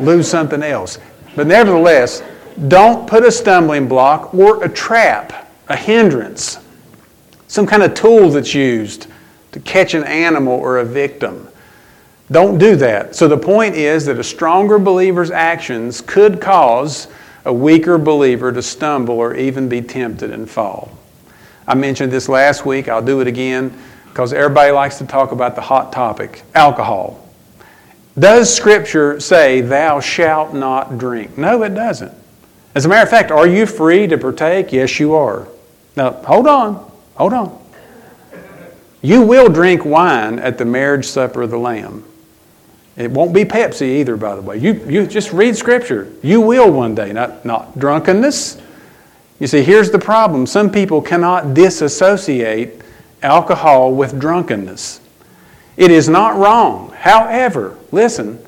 lose 0.00 0.28
something 0.28 0.62
else. 0.62 0.98
But 1.36 1.46
nevertheless, 1.46 2.22
don't 2.68 3.06
put 3.06 3.24
a 3.24 3.30
stumbling 3.30 3.88
block 3.88 4.34
or 4.34 4.64
a 4.64 4.68
trap, 4.68 5.43
a 5.68 5.76
hindrance, 5.76 6.58
some 7.46 7.66
kind 7.66 7.82
of 7.82 7.94
tool 7.94 8.30
that's 8.30 8.54
used 8.54 9.06
to 9.52 9.60
catch 9.60 9.94
an 9.94 10.04
animal 10.04 10.52
or 10.52 10.78
a 10.78 10.84
victim. 10.84 11.48
Don't 12.30 12.58
do 12.58 12.74
that. 12.76 13.14
So 13.14 13.28
the 13.28 13.36
point 13.36 13.74
is 13.74 14.06
that 14.06 14.18
a 14.18 14.24
stronger 14.24 14.78
believer's 14.78 15.30
actions 15.30 16.00
could 16.00 16.40
cause 16.40 17.08
a 17.44 17.52
weaker 17.52 17.98
believer 17.98 18.50
to 18.52 18.62
stumble 18.62 19.16
or 19.16 19.34
even 19.34 19.68
be 19.68 19.82
tempted 19.82 20.30
and 20.30 20.48
fall. 20.50 20.96
I 21.66 21.74
mentioned 21.74 22.10
this 22.12 22.28
last 22.28 22.66
week. 22.66 22.88
I'll 22.88 23.04
do 23.04 23.20
it 23.20 23.26
again 23.26 23.76
because 24.08 24.32
everybody 24.32 24.70
likes 24.70 24.98
to 24.98 25.06
talk 25.06 25.32
about 25.32 25.54
the 25.54 25.60
hot 25.60 25.92
topic 25.92 26.42
alcohol. 26.54 27.20
Does 28.18 28.54
Scripture 28.54 29.18
say, 29.20 29.60
Thou 29.60 30.00
shalt 30.00 30.54
not 30.54 30.98
drink? 30.98 31.36
No, 31.36 31.62
it 31.62 31.74
doesn't. 31.74 32.12
As 32.74 32.84
a 32.84 32.88
matter 32.88 33.02
of 33.02 33.10
fact, 33.10 33.30
are 33.30 33.46
you 33.46 33.66
free 33.66 34.06
to 34.06 34.16
partake? 34.18 34.72
Yes, 34.72 34.98
you 34.98 35.14
are. 35.14 35.48
Now, 35.96 36.12
hold 36.12 36.46
on. 36.46 36.90
Hold 37.16 37.32
on. 37.32 37.60
You 39.02 39.20
will 39.22 39.48
drink 39.48 39.84
wine 39.84 40.38
at 40.38 40.58
the 40.58 40.64
marriage 40.64 41.06
supper 41.06 41.42
of 41.42 41.50
the 41.50 41.58
Lamb. 41.58 42.04
It 42.96 43.10
won't 43.10 43.34
be 43.34 43.44
Pepsi 43.44 43.98
either, 43.98 44.16
by 44.16 44.34
the 44.34 44.40
way. 44.40 44.56
You, 44.56 44.74
you 44.88 45.06
just 45.06 45.32
read 45.32 45.56
Scripture. 45.56 46.10
You 46.22 46.40
will 46.40 46.70
one 46.70 46.94
day, 46.94 47.12
not, 47.12 47.44
not 47.44 47.78
drunkenness. 47.78 48.60
You 49.40 49.46
see, 49.46 49.62
here's 49.62 49.90
the 49.90 49.98
problem 49.98 50.46
some 50.46 50.70
people 50.70 51.02
cannot 51.02 51.54
disassociate 51.54 52.80
alcohol 53.22 53.92
with 53.92 54.18
drunkenness. 54.18 55.00
It 55.76 55.90
is 55.90 56.08
not 56.08 56.36
wrong. 56.36 56.90
However, 56.96 57.76
listen, 57.90 58.38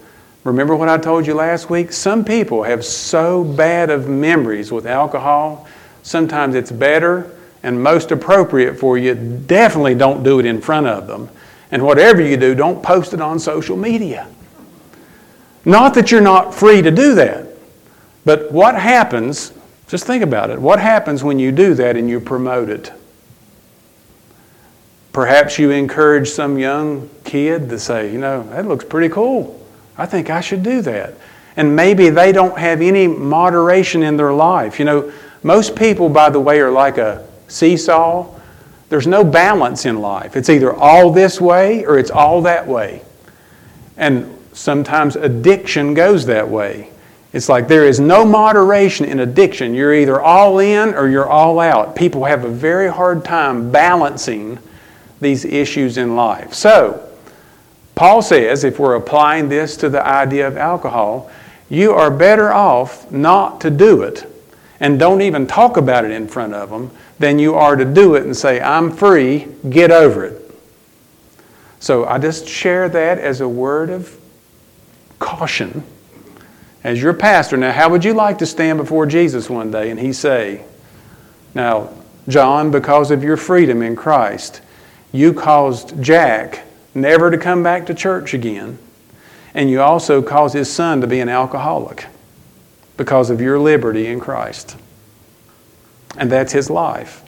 remember 0.45 0.77
what 0.77 0.89
I 0.89 0.97
told 0.97 1.27
you 1.27 1.35
last 1.35 1.69
week? 1.69 1.93
Some 1.93 2.25
people 2.25 2.63
have 2.63 2.85
so 2.85 3.43
bad 3.43 3.91
of 3.91 4.09
memories 4.09 4.71
with 4.71 4.87
alcohol, 4.87 5.67
sometimes 6.03 6.55
it's 6.55 6.71
better 6.71 7.36
and 7.67 7.83
most 7.83 8.13
appropriate 8.13 8.79
for 8.79 8.97
you. 8.97 9.17
Definitely 9.17 9.97
don't 9.97 10.23
do 10.23 10.39
it 10.39 10.47
in 10.47 10.61
front 10.61 10.87
of 10.87 11.09
them. 11.09 11.29
And 11.73 11.83
whatever 11.83 12.23
you 12.23 12.37
do, 12.37 12.55
don't 12.55 12.81
post 12.81 13.13
it 13.13 13.21
on 13.21 13.41
social 13.41 13.77
media. 13.77 14.29
Not 15.65 15.93
that 15.95 16.13
you're 16.13 16.21
not 16.21 16.55
free 16.55 16.81
to 16.81 16.93
do 16.93 17.17
that, 17.17 17.49
but 18.25 18.53
what 18.53 18.77
happens, 18.77 19.53
just 19.89 20.07
think 20.07 20.23
about 20.23 20.51
it, 20.51 20.61
what 20.61 20.79
happens 20.79 21.25
when 21.25 21.41
you 21.41 21.51
do 21.51 21.75
that 21.75 21.97
and 21.97 22.09
you 22.09 22.21
promote 22.21 22.69
it? 22.69 22.93
Perhaps 25.13 25.59
you 25.59 25.73
encourage 25.73 26.29
some 26.29 26.59
young 26.59 27.11
kid 27.25 27.69
to 27.71 27.81
say, 27.81 28.13
you 28.13 28.19
know, 28.19 28.45
that 28.51 28.69
looks 28.69 28.85
pretty 28.85 29.13
cool. 29.13 29.61
I 29.99 30.07
think 30.07 30.31
I 30.31 30.41
should 30.41 30.63
do 30.63 30.83
that. 30.83 31.15
And 31.57 31.75
maybe 31.75 32.11
they 32.11 32.31
don't 32.31 32.57
have 32.57 32.81
any 32.81 33.09
moderation 33.09 34.05
in 34.05 34.17
their 34.17 34.33
life. 34.33 34.79
You 34.79 34.85
know, 34.85 35.13
most 35.43 35.75
people, 35.75 36.09
by 36.09 36.31
the 36.31 36.39
way, 36.39 36.61
are 36.61 36.71
like 36.71 36.99
a 36.99 37.27
seesaw. 37.49 38.33
There's 38.89 39.07
no 39.07 39.25
balance 39.25 39.85
in 39.87 40.01
life. 40.01 40.37
It's 40.37 40.49
either 40.49 40.73
all 40.73 41.11
this 41.11 41.41
way 41.41 41.85
or 41.85 41.99
it's 41.99 42.11
all 42.11 42.43
that 42.43 42.67
way. 42.67 43.03
And 43.97 44.39
sometimes 44.53 45.17
addiction 45.17 45.95
goes 45.95 46.27
that 46.27 46.49
way. 46.49 46.91
It's 47.33 47.49
like 47.49 47.69
there 47.69 47.87
is 47.87 48.01
no 48.01 48.25
moderation 48.25 49.05
in 49.05 49.21
addiction. 49.21 49.75
You're 49.75 49.95
either 49.95 50.21
all 50.21 50.59
in 50.59 50.95
or 50.95 51.09
you're 51.09 51.29
all 51.29 51.61
out. 51.61 51.97
People 51.97 52.25
have 52.25 52.45
a 52.45 52.49
very 52.49 52.91
hard 52.91 53.25
time 53.25 53.71
balancing 53.71 54.59
these 55.21 55.45
issues 55.45 55.99
in 55.99 56.17
life. 56.17 56.55
So, 56.55 57.03
Paul 57.95 58.23
says, 58.23 58.65
if 58.65 58.79
we're 58.79 58.95
applying 58.95 59.49
this 59.49 59.77
to 59.79 59.89
the 59.89 60.07
idea 60.07 60.47
of 60.47 60.57
alcohol, 60.57 61.31
you 61.69 61.93
are 61.93 62.11
better 62.11 62.53
off 62.53 63.11
not 63.11 63.61
to 63.63 63.71
do 63.71 64.03
it 64.03 64.31
and 64.81 64.99
don't 64.99 65.23
even 65.23 65.47
talk 65.47 65.77
about 65.77 66.05
it 66.05 66.11
in 66.11 66.29
front 66.29 66.55
of 66.55 66.71
them 66.71 66.91
than 67.19 67.39
you 67.39 67.55
are 67.55 67.77
to 67.77 67.85
do 67.85 68.15
it 68.15 68.25
and 68.25 68.37
say, 68.37 68.61
I'm 68.61 68.91
free, 68.91 69.49
get 69.69 69.91
over 69.91 70.25
it. 70.25 70.43
So 71.81 72.05
I 72.05 72.19
just 72.19 72.49
share 72.49 72.89
that 72.89 73.19
as 73.19 73.41
a 73.41 73.49
word 73.49 73.91
of 73.91 74.19
caution 75.19 75.83
as 76.85 77.03
your 77.03 77.15
pastor. 77.15 77.57
Now, 77.57 77.73
how 77.73 77.91
would 77.91 78.05
you 78.05 78.15
like 78.15 78.39
to 78.39 78.47
stand 78.47 78.79
before 78.79 79.07
Jesus 79.07 79.51
one 79.51 79.71
day 79.71 79.91
and 79.91 79.99
he 79.99 80.13
say, 80.13 80.65
Now, 81.55 81.91
John, 82.29 82.71
because 82.71 83.11
of 83.11 83.23
your 83.23 83.37
freedom 83.37 83.83
in 83.83 83.97
Christ, 83.97 84.61
you 85.13 85.33
caused 85.33 86.03
Jack 86.03 86.65
never 86.95 87.31
to 87.31 87.39
come 87.39 87.63
back 87.63 87.87
to 87.87 87.95
church 87.95 88.35
again, 88.35 88.79
and 89.55 89.71
you 89.71 89.81
also 89.81 90.23
caused 90.23 90.55
his 90.55 90.73
son 90.73 91.01
to 91.01 91.07
be 91.07 91.21
an 91.21 91.29
alcoholic 91.29 92.07
because 92.97 93.31
of 93.31 93.41
your 93.41 93.59
liberty 93.59 94.07
in 94.07 94.19
Christ. 94.19 94.77
And 96.17 96.31
that's 96.31 96.53
his 96.53 96.71
life. 96.71 97.23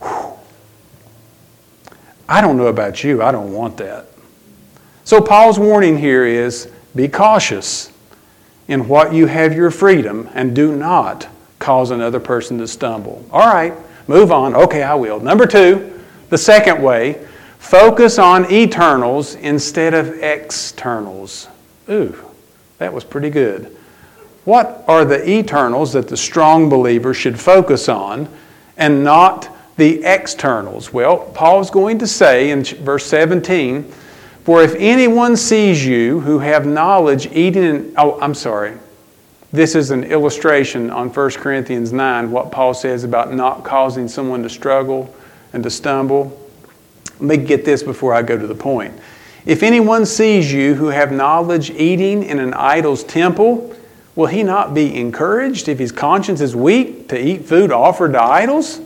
Whew. 0.00 0.32
I 2.28 2.40
don't 2.40 2.56
know 2.56 2.68
about 2.68 3.04
you, 3.04 3.22
I 3.22 3.32
don't 3.32 3.52
want 3.52 3.76
that. 3.78 4.06
So, 5.04 5.20
Paul's 5.20 5.58
warning 5.58 5.98
here 5.98 6.24
is 6.24 6.70
be 6.94 7.08
cautious 7.08 7.92
in 8.68 8.88
what 8.88 9.12
you 9.12 9.26
have 9.26 9.52
your 9.52 9.70
freedom 9.70 10.28
and 10.32 10.54
do 10.54 10.76
not 10.76 11.28
cause 11.58 11.90
another 11.90 12.20
person 12.20 12.58
to 12.58 12.68
stumble. 12.68 13.24
All 13.30 13.52
right, 13.52 13.74
move 14.08 14.32
on. 14.32 14.54
Okay, 14.54 14.82
I 14.82 14.94
will. 14.94 15.20
Number 15.20 15.46
two, 15.46 16.00
the 16.28 16.38
second 16.38 16.82
way, 16.82 17.26
focus 17.58 18.18
on 18.18 18.50
eternals 18.50 19.34
instead 19.34 19.94
of 19.94 20.22
externals. 20.22 21.48
Ooh, 21.90 22.16
that 22.78 22.92
was 22.92 23.04
pretty 23.04 23.30
good. 23.30 23.76
What 24.44 24.84
are 24.88 25.04
the 25.04 25.28
eternals 25.28 25.92
that 25.92 26.08
the 26.08 26.16
strong 26.16 26.68
believer 26.68 27.14
should 27.14 27.38
focus 27.38 27.88
on 27.88 28.28
and 28.76 29.04
not 29.04 29.48
the 29.76 30.02
externals? 30.04 30.92
Well, 30.92 31.18
Paul's 31.34 31.70
going 31.70 31.98
to 32.00 32.06
say 32.06 32.50
in 32.50 32.64
verse 32.64 33.06
17, 33.06 33.84
For 34.44 34.62
if 34.62 34.74
anyone 34.76 35.36
sees 35.36 35.86
you 35.86 36.20
who 36.20 36.40
have 36.40 36.66
knowledge 36.66 37.26
eating, 37.26 37.64
in, 37.64 37.94
oh, 37.96 38.20
I'm 38.20 38.34
sorry. 38.34 38.78
This 39.52 39.74
is 39.74 39.90
an 39.90 40.04
illustration 40.04 40.90
on 40.90 41.10
1 41.10 41.30
Corinthians 41.32 41.92
9, 41.92 42.30
what 42.30 42.50
Paul 42.50 42.74
says 42.74 43.04
about 43.04 43.32
not 43.32 43.64
causing 43.64 44.08
someone 44.08 44.42
to 44.42 44.48
struggle 44.48 45.14
and 45.52 45.62
to 45.62 45.70
stumble. 45.70 46.36
Let 47.20 47.22
me 47.22 47.36
get 47.36 47.64
this 47.64 47.82
before 47.82 48.14
I 48.14 48.22
go 48.22 48.36
to 48.36 48.46
the 48.46 48.54
point. 48.54 48.94
If 49.44 49.62
anyone 49.62 50.06
sees 50.06 50.52
you 50.52 50.74
who 50.74 50.86
have 50.86 51.12
knowledge 51.12 51.70
eating 51.70 52.24
in 52.24 52.38
an 52.38 52.54
idol's 52.54 53.04
temple, 53.04 53.76
will 54.14 54.26
he 54.26 54.42
not 54.42 54.74
be 54.74 54.94
encouraged 54.94 55.68
if 55.68 55.78
his 55.78 55.92
conscience 55.92 56.40
is 56.40 56.54
weak 56.56 57.08
to 57.08 57.20
eat 57.20 57.46
food 57.46 57.72
offered 57.72 58.12
to 58.12 58.22
idols? 58.22 58.80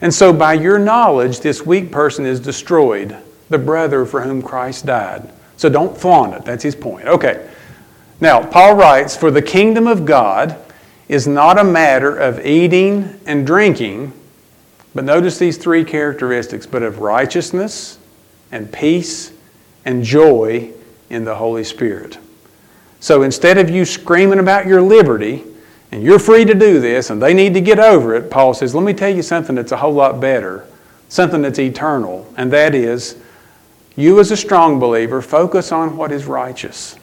And 0.00 0.14
so, 0.14 0.32
by 0.32 0.54
your 0.54 0.78
knowledge, 0.78 1.40
this 1.40 1.66
weak 1.66 1.90
person 1.90 2.24
is 2.24 2.38
destroyed, 2.38 3.16
the 3.48 3.58
brother 3.58 4.04
for 4.06 4.22
whom 4.22 4.42
Christ 4.42 4.86
died. 4.86 5.32
So, 5.56 5.68
don't 5.68 5.96
flaunt 5.96 6.34
it. 6.34 6.44
That's 6.44 6.62
his 6.62 6.76
point. 6.76 7.08
Okay. 7.08 7.48
Now, 8.20 8.44
Paul 8.44 8.74
writes 8.74 9.16
For 9.16 9.30
the 9.30 9.42
kingdom 9.42 9.86
of 9.86 10.04
God 10.04 10.56
is 11.08 11.26
not 11.26 11.58
a 11.58 11.64
matter 11.64 12.16
of 12.16 12.44
eating 12.46 13.20
and 13.26 13.46
drinking 13.46 14.12
but 14.94 15.04
notice 15.04 15.38
these 15.38 15.58
three 15.58 15.84
characteristics, 15.84 16.66
but 16.66 16.82
of 16.82 16.98
righteousness 16.98 17.98
and 18.50 18.72
peace 18.72 19.32
and 19.84 20.02
joy 20.02 20.72
in 21.10 21.24
the 21.24 21.36
Holy 21.36 21.62
Spirit. 21.62 22.18
So 23.00 23.22
instead 23.22 23.58
of 23.58 23.70
you 23.70 23.84
screaming 23.84 24.38
about 24.38 24.66
your 24.66 24.82
liberty, 24.82 25.44
and 25.90 26.02
you're 26.02 26.18
free 26.18 26.44
to 26.44 26.54
do 26.54 26.80
this, 26.80 27.10
and 27.10 27.22
they 27.22 27.32
need 27.32 27.54
to 27.54 27.60
get 27.60 27.78
over 27.78 28.14
it, 28.14 28.30
Paul 28.30 28.54
says, 28.54 28.74
let 28.74 28.84
me 28.84 28.92
tell 28.92 29.14
you 29.14 29.22
something 29.22 29.54
that's 29.54 29.72
a 29.72 29.76
whole 29.76 29.94
lot 29.94 30.20
better, 30.20 30.66
something 31.08 31.42
that's 31.42 31.58
eternal, 31.58 32.32
and 32.36 32.52
that 32.52 32.74
is 32.74 33.16
you 33.96 34.20
as 34.20 34.30
a 34.30 34.36
strong 34.36 34.78
believer 34.78 35.22
focus 35.22 35.72
on 35.72 35.96
what 35.96 36.12
is 36.12 36.26
righteous. 36.26 36.96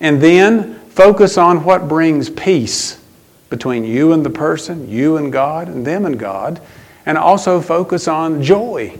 And 0.00 0.20
then 0.20 0.78
focus 0.90 1.36
on 1.36 1.64
what 1.64 1.88
brings 1.88 2.30
peace 2.30 3.02
between 3.50 3.84
you 3.84 4.12
and 4.12 4.24
the 4.24 4.30
person, 4.30 4.88
you 4.88 5.16
and 5.16 5.32
God, 5.32 5.68
and 5.68 5.86
them 5.86 6.06
and 6.06 6.18
God, 6.18 6.60
and 7.04 7.18
also 7.18 7.60
focus 7.60 8.06
on 8.06 8.42
joy. 8.42 8.98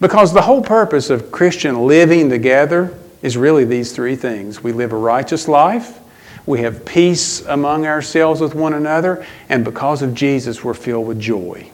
Because 0.00 0.32
the 0.32 0.42
whole 0.42 0.62
purpose 0.62 1.10
of 1.10 1.30
Christian 1.30 1.86
living 1.86 2.30
together 2.30 2.96
is 3.22 3.36
really 3.36 3.64
these 3.64 3.92
three 3.92 4.16
things 4.16 4.62
we 4.62 4.72
live 4.72 4.92
a 4.92 4.96
righteous 4.96 5.48
life, 5.48 5.98
we 6.46 6.60
have 6.60 6.84
peace 6.84 7.44
among 7.46 7.86
ourselves 7.86 8.40
with 8.40 8.54
one 8.54 8.74
another, 8.74 9.26
and 9.48 9.64
because 9.64 10.02
of 10.02 10.14
Jesus, 10.14 10.64
we're 10.64 10.74
filled 10.74 11.06
with 11.06 11.20
joy. 11.20 11.70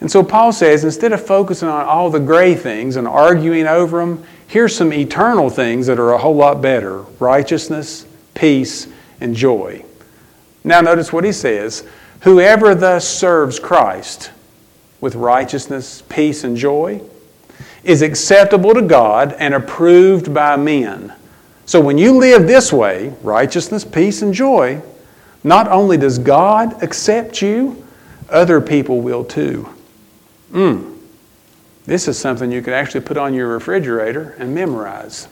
And 0.00 0.10
so 0.10 0.22
Paul 0.22 0.52
says 0.52 0.84
instead 0.84 1.12
of 1.12 1.24
focusing 1.24 1.68
on 1.68 1.84
all 1.84 2.10
the 2.10 2.20
gray 2.20 2.54
things 2.54 2.96
and 2.96 3.06
arguing 3.08 3.66
over 3.66 4.00
them, 4.00 4.24
here's 4.46 4.74
some 4.74 4.92
eternal 4.92 5.50
things 5.50 5.86
that 5.86 5.98
are 5.98 6.12
a 6.12 6.18
whole 6.18 6.36
lot 6.36 6.60
better 6.60 6.98
righteousness, 7.18 8.06
peace, 8.34 8.86
and 9.20 9.34
joy. 9.34 9.84
Now, 10.62 10.80
notice 10.80 11.12
what 11.12 11.24
he 11.24 11.32
says 11.32 11.86
Whoever 12.20 12.74
thus 12.74 13.06
serves 13.06 13.58
Christ 13.58 14.30
with 15.00 15.14
righteousness, 15.14 16.02
peace, 16.08 16.44
and 16.44 16.56
joy 16.56 17.02
is 17.84 18.02
acceptable 18.02 18.74
to 18.74 18.82
God 18.82 19.34
and 19.38 19.54
approved 19.54 20.32
by 20.32 20.56
men. 20.56 21.12
So 21.66 21.80
when 21.80 21.98
you 21.98 22.18
live 22.18 22.46
this 22.46 22.72
way, 22.72 23.14
righteousness, 23.22 23.84
peace, 23.84 24.22
and 24.22 24.34
joy, 24.34 24.82
not 25.42 25.68
only 25.68 25.96
does 25.96 26.18
God 26.18 26.82
accept 26.82 27.40
you, 27.42 27.84
other 28.28 28.60
people 28.60 29.00
will 29.00 29.24
too. 29.24 29.68
Mm. 30.52 30.98
This 31.84 32.08
is 32.08 32.18
something 32.18 32.50
you 32.50 32.62
could 32.62 32.72
actually 32.72 33.02
put 33.02 33.16
on 33.16 33.34
your 33.34 33.48
refrigerator 33.48 34.34
and 34.38 34.54
memorize. 34.54 35.28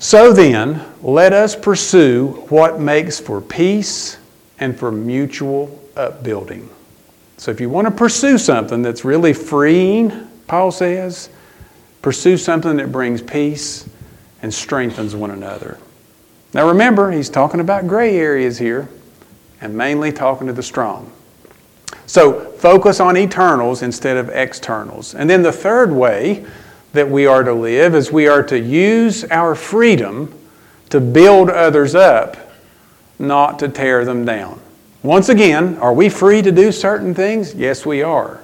So 0.00 0.32
then, 0.32 0.84
let 1.00 1.32
us 1.32 1.54
pursue 1.54 2.44
what 2.48 2.80
makes 2.80 3.20
for 3.20 3.40
peace 3.40 4.18
and 4.58 4.76
for 4.76 4.90
mutual 4.90 5.80
upbuilding. 5.94 6.68
So 7.42 7.50
if 7.50 7.60
you 7.60 7.68
want 7.68 7.88
to 7.88 7.90
pursue 7.90 8.38
something 8.38 8.82
that's 8.82 9.04
really 9.04 9.32
freeing, 9.32 10.28
Paul 10.46 10.70
says, 10.70 11.28
pursue 12.00 12.36
something 12.36 12.76
that 12.76 12.92
brings 12.92 13.20
peace 13.20 13.88
and 14.42 14.54
strengthens 14.54 15.16
one 15.16 15.32
another. 15.32 15.76
Now 16.54 16.68
remember, 16.68 17.10
he's 17.10 17.28
talking 17.28 17.58
about 17.58 17.88
gray 17.88 18.16
areas 18.16 18.58
here 18.58 18.88
and 19.60 19.76
mainly 19.76 20.12
talking 20.12 20.46
to 20.46 20.52
the 20.52 20.62
strong. 20.62 21.10
So 22.06 22.52
focus 22.52 23.00
on 23.00 23.16
eternals 23.16 23.82
instead 23.82 24.18
of 24.18 24.28
externals. 24.28 25.16
And 25.16 25.28
then 25.28 25.42
the 25.42 25.50
third 25.50 25.90
way 25.90 26.46
that 26.92 27.10
we 27.10 27.26
are 27.26 27.42
to 27.42 27.52
live 27.52 27.96
is 27.96 28.12
we 28.12 28.28
are 28.28 28.44
to 28.44 28.56
use 28.60 29.24
our 29.32 29.56
freedom 29.56 30.32
to 30.90 31.00
build 31.00 31.50
others 31.50 31.96
up, 31.96 32.36
not 33.18 33.58
to 33.58 33.68
tear 33.68 34.04
them 34.04 34.24
down. 34.24 34.61
Once 35.02 35.28
again, 35.28 35.76
are 35.78 35.92
we 35.92 36.08
free 36.08 36.40
to 36.42 36.52
do 36.52 36.70
certain 36.70 37.12
things? 37.12 37.54
Yes, 37.54 37.84
we 37.84 38.02
are. 38.02 38.40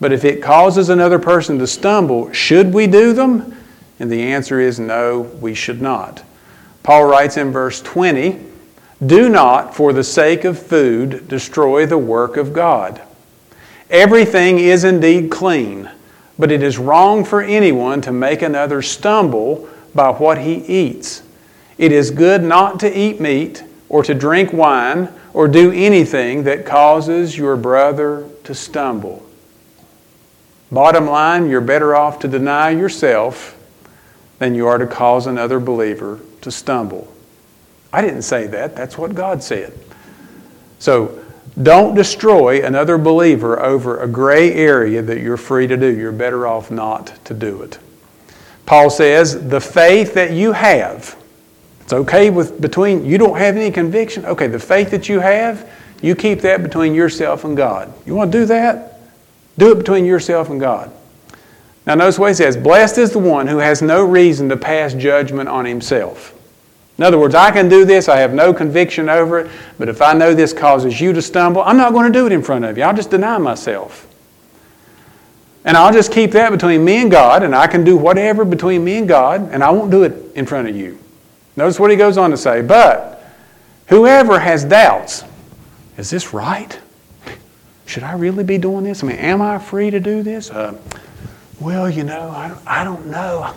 But 0.00 0.12
if 0.12 0.24
it 0.24 0.42
causes 0.42 0.88
another 0.88 1.18
person 1.18 1.58
to 1.58 1.66
stumble, 1.66 2.32
should 2.32 2.72
we 2.72 2.86
do 2.86 3.12
them? 3.12 3.56
And 3.98 4.10
the 4.10 4.22
answer 4.22 4.60
is 4.60 4.78
no, 4.78 5.22
we 5.40 5.54
should 5.54 5.82
not. 5.82 6.22
Paul 6.84 7.06
writes 7.06 7.36
in 7.36 7.50
verse 7.50 7.80
20 7.80 8.38
Do 9.04 9.28
not, 9.28 9.74
for 9.74 9.92
the 9.92 10.04
sake 10.04 10.44
of 10.44 10.58
food, 10.58 11.26
destroy 11.26 11.86
the 11.86 11.98
work 11.98 12.36
of 12.36 12.52
God. 12.52 13.00
Everything 13.90 14.58
is 14.58 14.84
indeed 14.84 15.30
clean, 15.30 15.90
but 16.38 16.52
it 16.52 16.62
is 16.62 16.78
wrong 16.78 17.24
for 17.24 17.42
anyone 17.42 18.00
to 18.02 18.12
make 18.12 18.42
another 18.42 18.80
stumble 18.80 19.68
by 19.92 20.10
what 20.10 20.38
he 20.38 20.54
eats. 20.66 21.22
It 21.78 21.90
is 21.90 22.10
good 22.12 22.44
not 22.44 22.78
to 22.80 22.98
eat 22.98 23.20
meat 23.20 23.64
or 23.88 24.04
to 24.04 24.14
drink 24.14 24.52
wine 24.52 25.08
or 25.36 25.46
do 25.46 25.70
anything 25.70 26.44
that 26.44 26.64
causes 26.64 27.36
your 27.36 27.58
brother 27.58 28.26
to 28.42 28.54
stumble. 28.54 29.22
Bottom 30.72 31.04
line, 31.04 31.50
you're 31.50 31.60
better 31.60 31.94
off 31.94 32.20
to 32.20 32.26
deny 32.26 32.70
yourself 32.70 33.54
than 34.38 34.54
you 34.54 34.66
are 34.66 34.78
to 34.78 34.86
cause 34.86 35.26
another 35.26 35.60
believer 35.60 36.20
to 36.40 36.50
stumble. 36.50 37.12
I 37.92 38.00
didn't 38.00 38.22
say 38.22 38.46
that, 38.46 38.74
that's 38.74 38.96
what 38.96 39.14
God 39.14 39.42
said. 39.42 39.78
So 40.78 41.22
don't 41.62 41.94
destroy 41.94 42.64
another 42.64 42.96
believer 42.96 43.60
over 43.60 44.00
a 44.00 44.08
gray 44.08 44.54
area 44.54 45.02
that 45.02 45.20
you're 45.20 45.36
free 45.36 45.66
to 45.66 45.76
do. 45.76 45.94
You're 45.94 46.12
better 46.12 46.46
off 46.46 46.70
not 46.70 47.12
to 47.26 47.34
do 47.34 47.60
it. 47.60 47.78
Paul 48.64 48.88
says, 48.88 49.48
the 49.50 49.60
faith 49.60 50.14
that 50.14 50.30
you 50.30 50.52
have, 50.52 51.14
it's 51.86 51.92
okay 51.92 52.30
with 52.30 52.60
between, 52.60 53.04
you 53.04 53.16
don't 53.16 53.38
have 53.38 53.56
any 53.56 53.70
conviction. 53.70 54.24
Okay, 54.24 54.48
the 54.48 54.58
faith 54.58 54.90
that 54.90 55.08
you 55.08 55.20
have, 55.20 55.70
you 56.02 56.16
keep 56.16 56.40
that 56.40 56.64
between 56.64 56.94
yourself 56.94 57.44
and 57.44 57.56
God. 57.56 57.94
You 58.04 58.16
want 58.16 58.32
to 58.32 58.38
do 58.40 58.44
that? 58.46 58.98
Do 59.56 59.70
it 59.70 59.78
between 59.78 60.04
yourself 60.04 60.50
and 60.50 60.58
God. 60.58 60.90
Now, 61.86 61.94
notice 61.94 62.18
what 62.18 62.26
he 62.26 62.34
says 62.34 62.56
Blessed 62.56 62.98
is 62.98 63.12
the 63.12 63.20
one 63.20 63.46
who 63.46 63.58
has 63.58 63.82
no 63.82 64.04
reason 64.04 64.48
to 64.48 64.56
pass 64.56 64.94
judgment 64.94 65.48
on 65.48 65.64
himself. 65.64 66.34
In 66.98 67.04
other 67.04 67.20
words, 67.20 67.36
I 67.36 67.52
can 67.52 67.68
do 67.68 67.84
this, 67.84 68.08
I 68.08 68.16
have 68.16 68.34
no 68.34 68.52
conviction 68.52 69.08
over 69.08 69.38
it, 69.38 69.50
but 69.78 69.88
if 69.88 70.02
I 70.02 70.12
know 70.12 70.34
this 70.34 70.52
causes 70.52 71.00
you 71.00 71.12
to 71.12 71.22
stumble, 71.22 71.62
I'm 71.62 71.76
not 71.76 71.92
going 71.92 72.12
to 72.12 72.18
do 72.18 72.26
it 72.26 72.32
in 72.32 72.42
front 72.42 72.64
of 72.64 72.76
you. 72.76 72.82
I'll 72.82 72.96
just 72.96 73.10
deny 73.10 73.38
myself. 73.38 74.12
And 75.64 75.76
I'll 75.76 75.92
just 75.92 76.10
keep 76.10 76.32
that 76.32 76.50
between 76.50 76.84
me 76.84 76.96
and 76.96 77.12
God, 77.12 77.44
and 77.44 77.54
I 77.54 77.68
can 77.68 77.84
do 77.84 77.96
whatever 77.96 78.44
between 78.44 78.82
me 78.82 78.96
and 78.96 79.06
God, 79.06 79.52
and 79.52 79.62
I 79.62 79.70
won't 79.70 79.92
do 79.92 80.02
it 80.02 80.34
in 80.34 80.46
front 80.46 80.66
of 80.66 80.74
you. 80.74 80.98
Notice 81.56 81.80
what 81.80 81.90
he 81.90 81.96
goes 81.96 82.18
on 82.18 82.30
to 82.30 82.36
say. 82.36 82.60
But 82.60 83.24
whoever 83.86 84.38
has 84.38 84.64
doubts, 84.64 85.24
is 85.96 86.10
this 86.10 86.34
right? 86.34 86.78
Should 87.86 88.02
I 88.02 88.12
really 88.12 88.44
be 88.44 88.58
doing 88.58 88.84
this? 88.84 89.02
I 89.02 89.06
mean, 89.06 89.16
am 89.16 89.40
I 89.40 89.58
free 89.58 89.90
to 89.90 90.00
do 90.00 90.22
this? 90.22 90.50
Uh, 90.50 90.76
well, 91.60 91.88
you 91.88 92.04
know, 92.04 92.30
I 92.30 92.48
don't, 92.48 92.66
I 92.66 92.84
don't 92.84 93.06
know. 93.06 93.54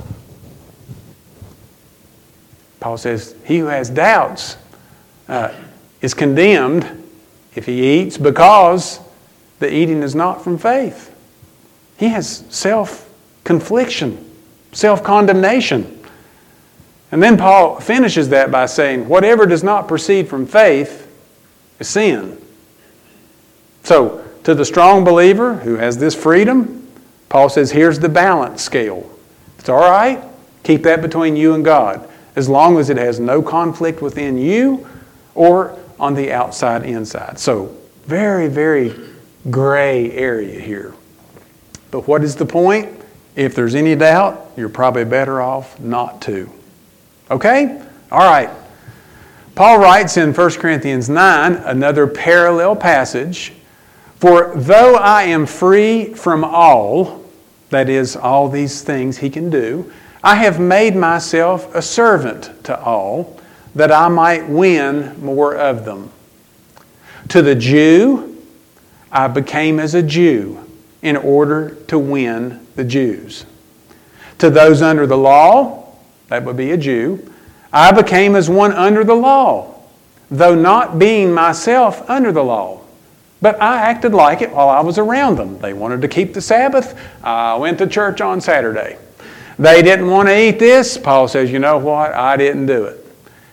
Paul 2.79 2.97
says, 2.97 3.35
He 3.43 3.57
who 3.59 3.65
has 3.65 3.89
doubts 3.89 4.55
uh, 5.27 5.53
is 6.01 6.13
condemned 6.13 7.03
if 7.55 7.65
he 7.65 7.99
eats 7.99 8.17
because 8.17 9.01
the 9.59 9.73
eating 9.73 10.01
is 10.01 10.15
not 10.15 10.43
from 10.43 10.57
faith. 10.57 11.13
He 11.97 12.07
has 12.07 12.45
self 12.49 13.09
confliction, 13.43 14.25
self 14.71 15.03
condemnation. 15.03 15.98
And 17.11 17.23
then 17.23 17.37
Paul 17.37 17.79
finishes 17.79 18.29
that 18.29 18.51
by 18.51 18.67
saying, 18.67 19.07
whatever 19.07 19.45
does 19.45 19.63
not 19.63 19.87
proceed 19.87 20.27
from 20.27 20.45
faith 20.45 21.07
is 21.79 21.87
sin. 21.87 22.39
So, 23.83 24.25
to 24.43 24.53
the 24.53 24.65
strong 24.65 25.03
believer 25.03 25.55
who 25.55 25.75
has 25.75 25.97
this 25.97 26.15
freedom, 26.15 26.87
Paul 27.29 27.49
says, 27.49 27.71
here's 27.71 27.99
the 27.99 28.09
balance 28.09 28.61
scale. 28.61 29.09
It's 29.57 29.69
all 29.69 29.79
right, 29.79 30.23
keep 30.63 30.83
that 30.83 31.01
between 31.01 31.35
you 31.35 31.53
and 31.55 31.65
God, 31.65 32.07
as 32.35 32.47
long 32.47 32.77
as 32.77 32.89
it 32.89 32.97
has 32.97 33.19
no 33.19 33.41
conflict 33.41 34.01
within 34.01 34.37
you 34.37 34.87
or 35.35 35.77
on 35.99 36.13
the 36.13 36.31
outside 36.31 36.85
inside. 36.85 37.39
So, 37.39 37.75
very, 38.05 38.47
very 38.47 38.95
gray 39.49 40.11
area 40.11 40.59
here. 40.59 40.93
But 41.91 42.07
what 42.07 42.23
is 42.23 42.35
the 42.35 42.45
point? 42.45 42.89
If 43.35 43.55
there's 43.55 43.75
any 43.75 43.95
doubt, 43.95 44.51
you're 44.55 44.69
probably 44.69 45.05
better 45.05 45.41
off 45.41 45.79
not 45.79 46.21
to. 46.23 46.51
Okay? 47.31 47.81
All 48.11 48.29
right. 48.29 48.49
Paul 49.55 49.79
writes 49.79 50.17
in 50.17 50.33
1 50.33 50.51
Corinthians 50.51 51.09
9, 51.09 51.53
another 51.53 52.07
parallel 52.07 52.75
passage 52.75 53.53
For 54.15 54.53
though 54.55 54.95
I 54.95 55.23
am 55.23 55.45
free 55.45 56.13
from 56.13 56.43
all, 56.43 57.25
that 57.69 57.89
is, 57.89 58.15
all 58.15 58.49
these 58.49 58.81
things 58.81 59.17
he 59.17 59.29
can 59.29 59.49
do, 59.49 59.91
I 60.23 60.35
have 60.35 60.59
made 60.59 60.95
myself 60.95 61.73
a 61.75 61.81
servant 61.81 62.63
to 62.65 62.81
all, 62.81 63.39
that 63.75 63.91
I 63.91 64.07
might 64.07 64.49
win 64.49 65.23
more 65.23 65.55
of 65.55 65.85
them. 65.85 66.11
To 67.29 67.41
the 67.41 67.55
Jew, 67.55 68.43
I 69.11 69.27
became 69.27 69.79
as 69.79 69.93
a 69.93 70.01
Jew 70.01 70.65
in 71.01 71.15
order 71.15 71.75
to 71.87 71.99
win 71.99 72.65
the 72.75 72.83
Jews. 72.83 73.45
To 74.39 74.49
those 74.49 74.81
under 74.81 75.05
the 75.05 75.17
law, 75.17 75.88
that 76.29 76.45
would 76.45 76.57
be 76.57 76.71
a 76.71 76.77
Jew, 76.77 77.31
I 77.71 77.91
became 77.91 78.35
as 78.35 78.49
one 78.49 78.71
under 78.71 79.03
the 79.03 79.15
law, 79.15 79.75
though 80.31 80.55
not 80.55 80.97
being 80.97 81.33
myself 81.33 82.09
under 82.09 82.31
the 82.31 82.43
law. 82.43 82.81
But 83.41 83.61
I 83.61 83.77
acted 83.77 84.13
like 84.13 84.41
it 84.41 84.51
while 84.51 84.69
I 84.69 84.81
was 84.81 84.97
around 84.97 85.37
them. 85.37 85.59
They 85.59 85.73
wanted 85.73 86.01
to 86.01 86.07
keep 86.07 86.33
the 86.33 86.41
Sabbath. 86.41 86.99
I 87.23 87.55
went 87.55 87.77
to 87.77 87.87
church 87.87 88.21
on 88.21 88.41
Saturday. 88.41 88.97
They 89.57 89.81
didn't 89.81 90.09
want 90.09 90.29
to 90.29 90.37
eat 90.37 90.59
this. 90.59 90.97
Paul 90.97 91.27
says, 91.27 91.51
You 91.51 91.59
know 91.59 91.77
what? 91.77 92.13
I 92.13 92.37
didn't 92.37 92.65
do 92.65 92.85
it. 92.85 93.05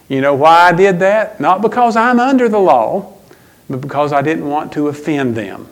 You 0.09 0.21
know 0.21 0.35
why 0.35 0.69
I 0.69 0.73
did 0.73 1.01
that? 1.01 1.41
Not 1.41 1.62
because 1.62 1.97
I'm 1.97 2.21
under 2.21 2.49
the 2.49 2.59
law, 2.59 3.15
but 3.69 3.81
because 3.81 4.12
I 4.12 4.23
didn't 4.23 4.49
want 4.49 4.73
to 4.73 4.89
offend 4.89 5.35
them. 5.35 5.69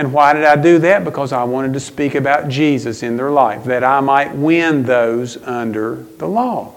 And 0.00 0.14
why 0.14 0.32
did 0.32 0.44
I 0.44 0.56
do 0.56 0.78
that? 0.78 1.04
Because 1.04 1.30
I 1.30 1.44
wanted 1.44 1.74
to 1.74 1.80
speak 1.80 2.14
about 2.14 2.48
Jesus 2.48 3.02
in 3.02 3.18
their 3.18 3.30
life, 3.30 3.64
that 3.64 3.84
I 3.84 4.00
might 4.00 4.34
win 4.34 4.84
those 4.84 5.36
under 5.42 5.96
the 6.16 6.26
law. 6.26 6.72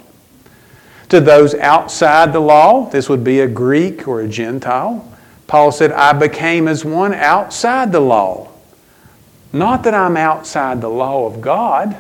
To 1.08 1.22
those 1.22 1.56
outside 1.56 2.34
the 2.34 2.42
law, 2.42 2.90
this 2.90 3.08
would 3.08 3.24
be 3.24 3.40
a 3.40 3.48
Greek 3.48 4.10
or 4.10 4.20
a 4.20 4.28
Gentile. 4.28 5.10
Paul 5.48 5.72
said, 5.72 5.94
I 5.94 6.12
became 6.12 6.68
as 6.68 6.84
one 6.84 7.14
outside 7.14 7.94
the 7.94 8.02
law. 8.02 8.52
Not 9.54 9.84
that 9.84 9.94
I'm 9.94 10.18
outside 10.18 10.82
the 10.82 10.90
law 10.90 11.26
of 11.26 11.40
God, 11.40 11.96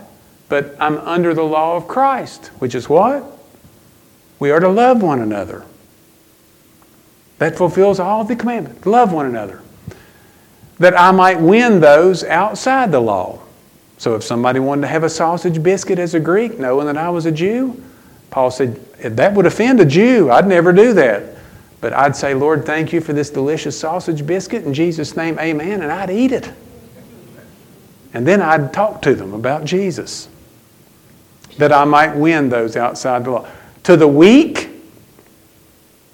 but 0.50 0.76
I'm 0.78 0.98
under 0.98 1.34
the 1.34 1.44
law 1.44 1.78
of 1.78 1.88
Christ, 1.88 2.48
which 2.60 2.76
is 2.76 2.90
what? 2.90 3.24
We 4.40 4.52
are 4.52 4.60
to 4.60 4.68
love 4.68 5.02
one 5.02 5.22
another. 5.22 5.64
That 7.38 7.58
fulfills 7.58 8.02
all 8.02 8.26
the 8.26 8.36
commandments. 8.36 8.86
Love 8.86 9.14
one 9.14 9.26
another. 9.26 9.63
That 10.84 11.00
I 11.00 11.12
might 11.12 11.40
win 11.40 11.80
those 11.80 12.26
outside 12.26 12.92
the 12.92 13.00
law. 13.00 13.40
So 13.98 14.16
if 14.16 14.24
somebody 14.24 14.60
wanted 14.60 14.82
to 14.82 14.88
have 14.88 15.06
a 15.06 15.10
sausage 15.10 15.64
biscuit 15.64 15.98
as 15.98 16.14
a 16.14 16.20
Greek, 16.20 16.60
knowing 16.60 16.88
that 16.88 16.98
I 16.98 17.10
was 17.10 17.26
a 17.26 17.32
Jew, 17.32 17.82
Paul 18.32 18.52
said, 18.52 18.76
that 18.98 19.34
would 19.34 19.46
offend 19.46 19.80
a 19.80 19.86
Jew. 19.86 20.30
I'd 20.30 20.46
never 20.46 20.74
do 20.74 20.92
that. 20.92 21.38
But 21.80 21.94
I'd 21.94 22.18
say, 22.18 22.34
Lord, 22.34 22.66
thank 22.66 22.92
you 22.92 23.00
for 23.00 23.14
this 23.14 23.30
delicious 23.30 23.80
sausage 23.80 24.28
biscuit. 24.28 24.66
In 24.66 24.74
Jesus' 24.74 25.16
name, 25.16 25.40
amen. 25.40 25.84
And 25.84 25.90
I'd 25.90 26.10
eat 26.10 26.34
it. 26.34 26.52
And 28.14 28.28
then 28.28 28.42
I'd 28.42 28.74
talk 28.74 29.02
to 29.04 29.16
them 29.16 29.34
about 29.34 29.64
Jesus, 29.64 30.28
that 31.60 31.72
I 31.72 31.86
might 31.86 32.14
win 32.14 32.50
those 32.50 32.76
outside 32.76 33.24
the 33.24 33.32
law. 33.32 33.48
To 33.84 33.96
the 33.96 34.10
weak, 34.10 34.68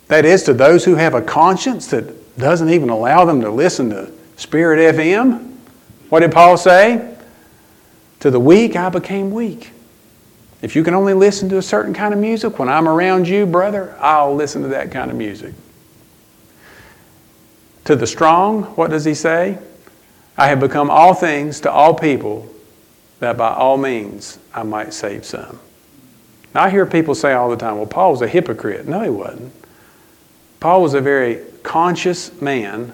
that 0.09 0.25
is, 0.25 0.43
to 0.43 0.53
those 0.53 0.85
who 0.85 0.93
have 0.93 1.15
a 1.15 1.23
conscience 1.23 1.87
that 1.87 2.37
doesn't 2.37 2.69
even 2.69 2.89
allow 2.89 3.25
them 3.25 3.41
to 3.41 3.49
listen 3.49 3.89
to 3.89 4.18
Spirit 4.39 4.95
FM, 4.95 5.53
what 6.07 6.21
did 6.21 6.31
Paul 6.31 6.55
say? 6.55 7.13
To 8.21 8.31
the 8.31 8.39
weak, 8.39 8.77
I 8.77 8.87
became 8.87 9.31
weak. 9.31 9.71
If 10.61 10.77
you 10.77 10.83
can 10.85 10.93
only 10.93 11.13
listen 11.13 11.49
to 11.49 11.57
a 11.57 11.61
certain 11.61 11.93
kind 11.93 12.13
of 12.13 12.21
music, 12.21 12.57
when 12.57 12.69
I'm 12.69 12.87
around 12.87 13.27
you, 13.27 13.45
brother, 13.45 13.97
I'll 13.99 14.33
listen 14.33 14.61
to 14.61 14.69
that 14.69 14.91
kind 14.91 15.11
of 15.11 15.17
music. 15.17 15.53
To 17.83 17.97
the 17.97 18.07
strong, 18.07 18.63
what 18.77 18.91
does 18.91 19.03
he 19.03 19.13
say? 19.13 19.57
I 20.37 20.47
have 20.47 20.61
become 20.61 20.89
all 20.89 21.13
things 21.13 21.59
to 21.61 21.71
all 21.71 21.93
people 21.93 22.47
that 23.19 23.35
by 23.35 23.53
all 23.53 23.75
means 23.75 24.39
I 24.53 24.63
might 24.63 24.93
save 24.93 25.25
some. 25.25 25.59
Now, 26.55 26.63
I 26.63 26.69
hear 26.69 26.85
people 26.85 27.13
say 27.13 27.33
all 27.33 27.49
the 27.49 27.57
time, 27.57 27.75
well, 27.75 27.87
Paul 27.87 28.11
was 28.11 28.21
a 28.21 28.27
hypocrite. 28.27 28.87
No, 28.87 29.01
he 29.01 29.09
wasn't. 29.09 29.51
Paul 30.61 30.81
was 30.81 30.93
a 30.93 31.01
very 31.01 31.43
conscious 31.61 32.41
man 32.41 32.93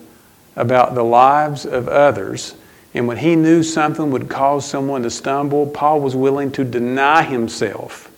about 0.56 0.96
the 0.96 1.04
lives 1.04 1.65
of 1.65 1.88
others. 1.88 2.56
And 2.94 3.08
when 3.08 3.18
he 3.18 3.36
knew 3.36 3.62
something 3.62 4.12
would 4.12 4.30
cause 4.30 4.65
someone 4.65 5.04
to 5.04 5.10
stumble, 5.10 5.68
Paul 5.68 6.00
was 6.00 6.15
willing 6.15 6.52
to 6.54 6.63
deny 6.63 7.24
himself 7.24 8.12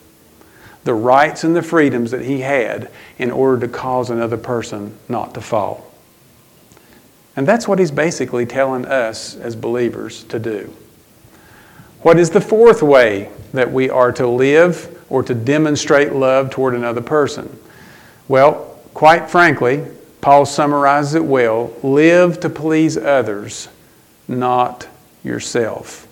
the 0.83 0.93
rights 0.93 1.43
and 1.43 1.55
the 1.55 1.61
freedoms 1.61 2.11
that 2.11 2.23
he 2.23 2.39
had 2.41 2.89
in 3.17 3.29
order 3.29 3.65
to 3.65 3.67
cause 3.67 4.09
another 4.09 4.37
person 4.37 4.97
not 5.09 5.33
to 5.33 5.41
fall. 5.41 5.91
And 7.35 7.47
that's 7.47 7.67
what 7.67 7.77
he's 7.77 7.91
basically 7.91 8.45
telling 8.45 8.85
us 8.85 9.35
as 9.35 9.55
believers 9.55 10.23
to 10.25 10.39
do. 10.39 10.73
What 12.01 12.17
is 12.17 12.29
the 12.29 12.41
fourth 12.41 12.81
way 12.81 13.29
that 13.53 13.71
we 13.71 13.89
are 13.89 14.11
to 14.13 14.27
live 14.27 15.03
or 15.09 15.23
to 15.23 15.35
demonstrate 15.35 16.13
love 16.13 16.51
toward 16.51 16.73
another 16.73 17.01
person? 17.01 17.59
Well, 18.27 18.79
quite 18.93 19.29
frankly, 19.29 19.85
Paul 20.21 20.45
summarizes 20.45 21.15
it 21.15 21.25
well 21.25 21.73
live 21.83 22.39
to 22.41 22.49
please 22.49 22.97
others, 22.97 23.69
not 24.27 24.87
yourself. 25.23 26.07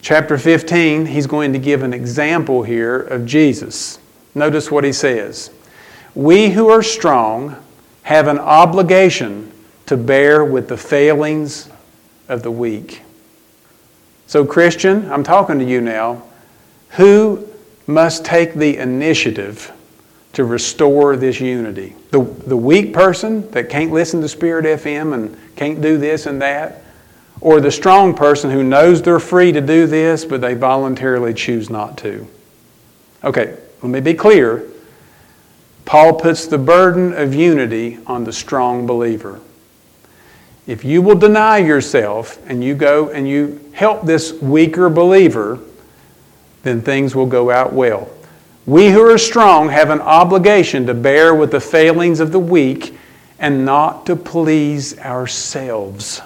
Chapter 0.00 0.36
15, 0.36 1.06
he's 1.06 1.26
going 1.26 1.52
to 1.52 1.58
give 1.58 1.82
an 1.82 1.94
example 1.94 2.62
here 2.62 3.00
of 3.00 3.24
Jesus. 3.24 3.98
Notice 4.34 4.70
what 4.70 4.84
he 4.84 4.92
says 4.92 5.50
We 6.14 6.50
who 6.50 6.68
are 6.68 6.82
strong 6.82 7.56
have 8.02 8.26
an 8.26 8.38
obligation 8.38 9.52
to 9.86 9.96
bear 9.96 10.44
with 10.44 10.68
the 10.68 10.76
failings 10.76 11.70
of 12.28 12.42
the 12.42 12.50
weak. 12.50 13.02
So, 14.26 14.44
Christian, 14.44 15.10
I'm 15.10 15.22
talking 15.22 15.58
to 15.58 15.64
you 15.64 15.80
now. 15.80 16.22
Who 16.90 17.48
must 17.86 18.24
take 18.24 18.54
the 18.54 18.76
initiative 18.78 19.72
to 20.34 20.44
restore 20.44 21.16
this 21.16 21.40
unity? 21.40 21.94
The, 22.10 22.22
the 22.22 22.56
weak 22.56 22.92
person 22.92 23.50
that 23.50 23.68
can't 23.68 23.92
listen 23.92 24.20
to 24.20 24.28
Spirit 24.28 24.64
FM 24.64 25.14
and 25.14 25.36
can't 25.56 25.80
do 25.80 25.98
this 25.98 26.26
and 26.26 26.40
that? 26.42 26.82
Or 27.40 27.60
the 27.60 27.72
strong 27.72 28.14
person 28.14 28.50
who 28.50 28.62
knows 28.62 29.02
they're 29.02 29.18
free 29.18 29.52
to 29.52 29.60
do 29.60 29.86
this, 29.86 30.24
but 30.24 30.40
they 30.40 30.54
voluntarily 30.54 31.34
choose 31.34 31.68
not 31.70 31.98
to? 31.98 32.26
Okay, 33.24 33.56
let 33.82 33.88
me 33.90 34.00
be 34.00 34.14
clear. 34.14 34.64
Paul 35.84 36.14
puts 36.14 36.46
the 36.46 36.58
burden 36.58 37.12
of 37.12 37.34
unity 37.34 37.98
on 38.06 38.24
the 38.24 38.32
strong 38.32 38.86
believer. 38.86 39.40
If 40.66 40.84
you 40.84 41.02
will 41.02 41.16
deny 41.16 41.58
yourself 41.58 42.38
and 42.46 42.62
you 42.62 42.74
go 42.74 43.08
and 43.08 43.28
you 43.28 43.60
help 43.72 44.06
this 44.06 44.32
weaker 44.32 44.88
believer, 44.88 45.58
then 46.62 46.80
things 46.80 47.16
will 47.16 47.26
go 47.26 47.50
out 47.50 47.72
well. 47.72 48.08
We 48.64 48.90
who 48.90 49.02
are 49.10 49.18
strong 49.18 49.70
have 49.70 49.90
an 49.90 50.00
obligation 50.00 50.86
to 50.86 50.94
bear 50.94 51.34
with 51.34 51.50
the 51.50 51.60
failings 51.60 52.20
of 52.20 52.30
the 52.30 52.38
weak 52.38 52.96
and 53.38 53.64
not 53.64 54.06
to 54.06 54.14
please 54.14 54.96
ourselves. 55.00 56.22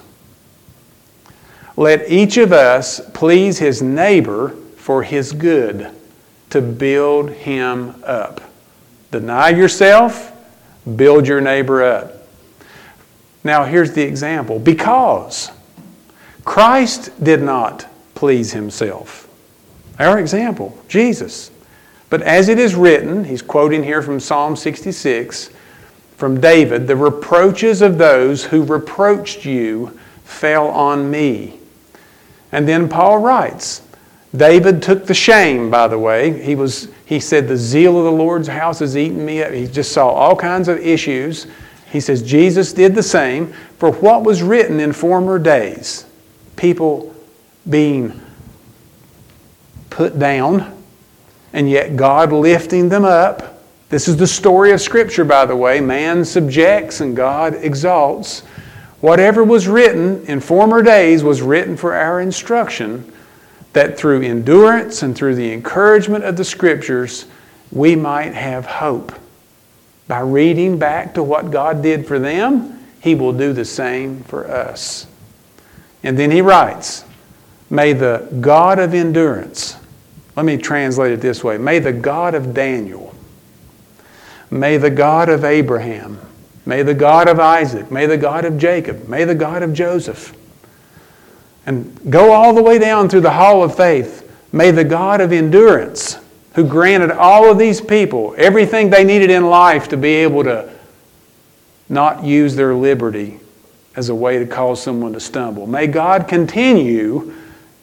Let 1.77 2.11
each 2.11 2.37
of 2.37 2.53
us 2.53 3.01
please 3.14 3.59
his 3.59 3.81
neighbor 3.81 4.51
for 4.77 5.03
his 5.03 5.33
good, 5.33 5.90
to 6.51 6.61
build 6.61 7.31
him 7.31 8.03
up. 8.05 8.40
Deny 9.11 9.51
yourself, 9.51 10.33
build 10.96 11.27
your 11.27 11.40
neighbor 11.40 11.83
up. 11.83 12.29
Now, 13.44 13.64
here's 13.64 13.92
the 13.92 14.03
example 14.03 14.59
because 14.59 15.51
Christ 16.44 17.12
did 17.22 17.42
not 17.42 17.87
please 18.14 18.53
himself. 18.53 19.29
Our 19.99 20.18
example, 20.18 20.79
Jesus. 20.88 21.51
But 22.09 22.23
as 22.23 22.49
it 22.49 22.59
is 22.59 22.75
written, 22.75 23.25
he's 23.25 23.42
quoting 23.42 23.83
here 23.83 24.03
from 24.03 24.21
Psalm 24.21 24.57
66 24.57 25.51
from 26.16 26.40
David, 26.40 26.87
the 26.87 26.97
reproaches 26.97 27.83
of 27.83 27.99
those 27.99 28.45
who 28.45 28.62
reproached 28.62 29.45
you 29.45 29.99
fell 30.25 30.69
on 30.69 31.11
me. 31.11 31.59
And 32.53 32.66
then 32.66 32.88
Paul 32.88 33.19
writes, 33.19 33.83
David 34.35 34.83
took 34.83 35.07
the 35.07 35.14
shame, 35.14 35.71
by 35.71 35.88
the 35.88 35.99
way. 35.99 36.42
He, 36.42 36.55
was, 36.55 36.88
he 37.05 37.21
said, 37.21 37.49
The 37.49 37.57
zeal 37.57 37.99
of 37.99 38.05
the 38.05 38.12
Lord's 38.12 38.49
house 38.49 38.79
has 38.79 38.97
eaten 38.97 39.25
me 39.25 39.42
up. 39.42 39.53
He 39.53 39.66
just 39.66 39.92
saw 39.92 40.09
all 40.09 40.37
kinds 40.37 40.69
of 40.69 40.79
issues 40.79 41.47
he 41.97 42.01
says 42.01 42.23
Jesus 42.23 42.73
did 42.73 42.95
the 42.95 43.03
same 43.03 43.53
for 43.79 43.90
what 43.90 44.23
was 44.23 44.42
written 44.42 44.81
in 44.81 44.92
former 44.92 45.38
days. 45.38 46.05
People 46.57 47.14
being 47.69 48.21
put 49.88 50.19
down, 50.19 50.76
and 51.53 51.69
yet 51.69 51.97
God 51.97 52.33
lifting 52.33 52.89
them 52.89 53.05
up. 53.05 53.63
This 53.89 54.09
is 54.09 54.17
the 54.17 54.27
story 54.27 54.73
of 54.73 54.81
Scripture, 54.81 55.25
by 55.25 55.47
the 55.47 55.57
way. 55.57 55.81
Man 55.81 56.25
subjects 56.25 57.01
and 57.01 57.17
God 57.17 57.55
exalts. 57.55 58.41
Whatever 59.01 59.45
was 59.45 59.69
written 59.69 60.25
in 60.27 60.41
former 60.41 60.83
days 60.83 61.23
was 61.23 61.43
written 61.43 61.77
for 61.77 61.95
our 61.95 62.21
instruction, 62.21 63.13
that 63.73 63.97
through 63.97 64.23
endurance 64.23 65.03
and 65.03 65.15
through 65.15 65.35
the 65.35 65.53
encouragement 65.53 66.25
of 66.25 66.37
the 66.37 66.45
Scriptures, 66.45 67.27
we 67.71 67.95
might 67.95 68.35
have 68.35 68.67
hope. 68.67 69.13
By 70.09 70.21
reading 70.21 70.79
back 70.79 71.15
to 71.15 71.23
what 71.23 71.51
God 71.51 71.83
did 71.83 72.07
for 72.07 72.19
them, 72.19 72.85
He 73.01 73.15
will 73.15 73.33
do 73.33 73.53
the 73.53 73.65
same 73.65 74.23
for 74.25 74.51
us. 74.51 75.07
And 76.03 76.19
then 76.19 76.31
He 76.31 76.41
writes, 76.41 77.05
May 77.69 77.93
the 77.93 78.29
God 78.41 78.79
of 78.79 78.95
endurance, 78.95 79.77
let 80.37 80.44
me 80.44 80.57
translate 80.59 81.12
it 81.12 81.20
this 81.20 81.42
way 81.42 81.59
May 81.59 81.79
the 81.79 81.92
God 81.92 82.35
of 82.35 82.55
Daniel, 82.55 83.14
may 84.51 84.77
the 84.77 84.90
God 84.90 85.29
of 85.29 85.44
Abraham, 85.44 86.20
may 86.64 86.83
the 86.83 86.94
God 86.94 87.29
of 87.29 87.40
Isaac, 87.40 87.90
may 87.90 88.07
the 88.07 88.18
God 88.18 88.44
of 88.44 88.59
Jacob, 88.59 89.09
may 89.09 89.25
the 89.25 89.35
God 89.35 89.62
of 89.62 89.72
Joseph, 89.72 90.37
and 91.64 91.99
go 92.11 92.33
all 92.33 92.55
the 92.55 92.62
way 92.62 92.79
down 92.79 93.09
through 93.09 93.22
the 93.22 93.33
hall 93.33 93.62
of 93.62 93.75
faith. 93.75 94.22
May 94.53 94.70
the 94.70 94.85
God 94.85 95.20
of 95.20 95.33
endurance 95.33 96.18
who 96.55 96.64
granted 96.64 97.11
all 97.11 97.51
of 97.51 97.59
these 97.59 97.81
people 97.81 98.35
everything 98.38 98.88
they 98.88 99.05
needed 99.05 99.31
in 99.31 99.51
life 99.51 99.88
to 99.88 99.96
be 99.96 100.14
able 100.14 100.44
to 100.44 100.72
not 101.88 102.25
use 102.25 102.55
their 102.57 102.75
liberty 102.75 103.40
as 103.96 104.09
a 104.09 104.14
way 104.14 104.38
to 104.38 104.46
cause 104.46 104.81
someone 104.81 105.12
to 105.12 105.20
stumble. 105.20 105.66
May 105.66 105.87
God 105.87 106.29
continue 106.29 107.35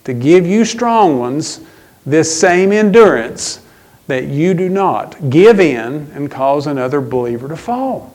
to 0.06 0.14
give 0.14 0.46
you 0.46 0.66
strong 0.66 1.20
ones 1.20 1.60
this 2.06 2.40
same 2.40 2.72
endurance 2.72 3.62
that 4.08 4.26
you 4.26 4.54
do 4.54 4.70
not 4.70 5.30
give 5.30 5.60
in 5.60 6.12
and 6.14 6.30
cause 6.30 6.68
another 6.68 7.00
believer 7.02 7.48
to 7.48 7.56
fall. 7.56 8.14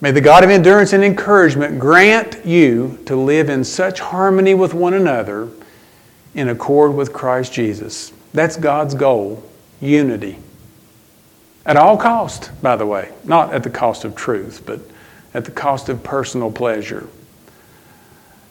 May 0.00 0.10
the 0.10 0.20
God 0.20 0.44
of 0.44 0.50
endurance 0.50 0.92
and 0.92 1.02
encouragement 1.02 1.78
grant 1.78 2.44
you 2.44 2.98
to 3.06 3.16
live 3.16 3.48
in 3.48 3.64
such 3.64 4.00
harmony 4.00 4.54
with 4.54 4.74
one 4.74 4.92
another 4.92 5.48
in 6.34 6.50
accord 6.50 6.94
with 6.94 7.14
Christ 7.14 7.54
Jesus. 7.54 8.12
That's 8.34 8.58
God's 8.58 8.94
goal 8.94 9.42
unity. 9.80 10.38
At 11.64 11.76
all 11.76 11.96
cost, 11.96 12.50
by 12.62 12.76
the 12.76 12.86
way, 12.86 13.12
not 13.24 13.54
at 13.54 13.62
the 13.62 13.70
cost 13.70 14.04
of 14.04 14.14
truth, 14.14 14.62
but 14.66 14.80
at 15.32 15.46
the 15.46 15.50
cost 15.50 15.88
of 15.88 16.04
personal 16.04 16.52
pleasure. 16.52 17.08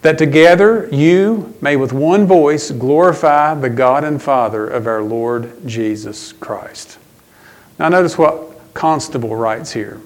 That 0.06 0.18
together 0.20 0.88
you 0.92 1.56
may 1.62 1.76
with 1.76 1.92
one 1.92 2.28
voice 2.28 2.70
glorify 2.70 3.56
the 3.56 3.70
God 3.70 4.04
and 4.04 4.22
Father 4.22 4.68
of 4.68 4.86
our 4.86 5.02
Lord 5.02 5.68
Jesus 5.68 6.32
Christ. 6.34 7.00
Now, 7.80 7.90
notice 7.90 8.18
what 8.18 8.74
Constable 8.76 9.36
writes 9.36 9.74
here. 9.74 10.00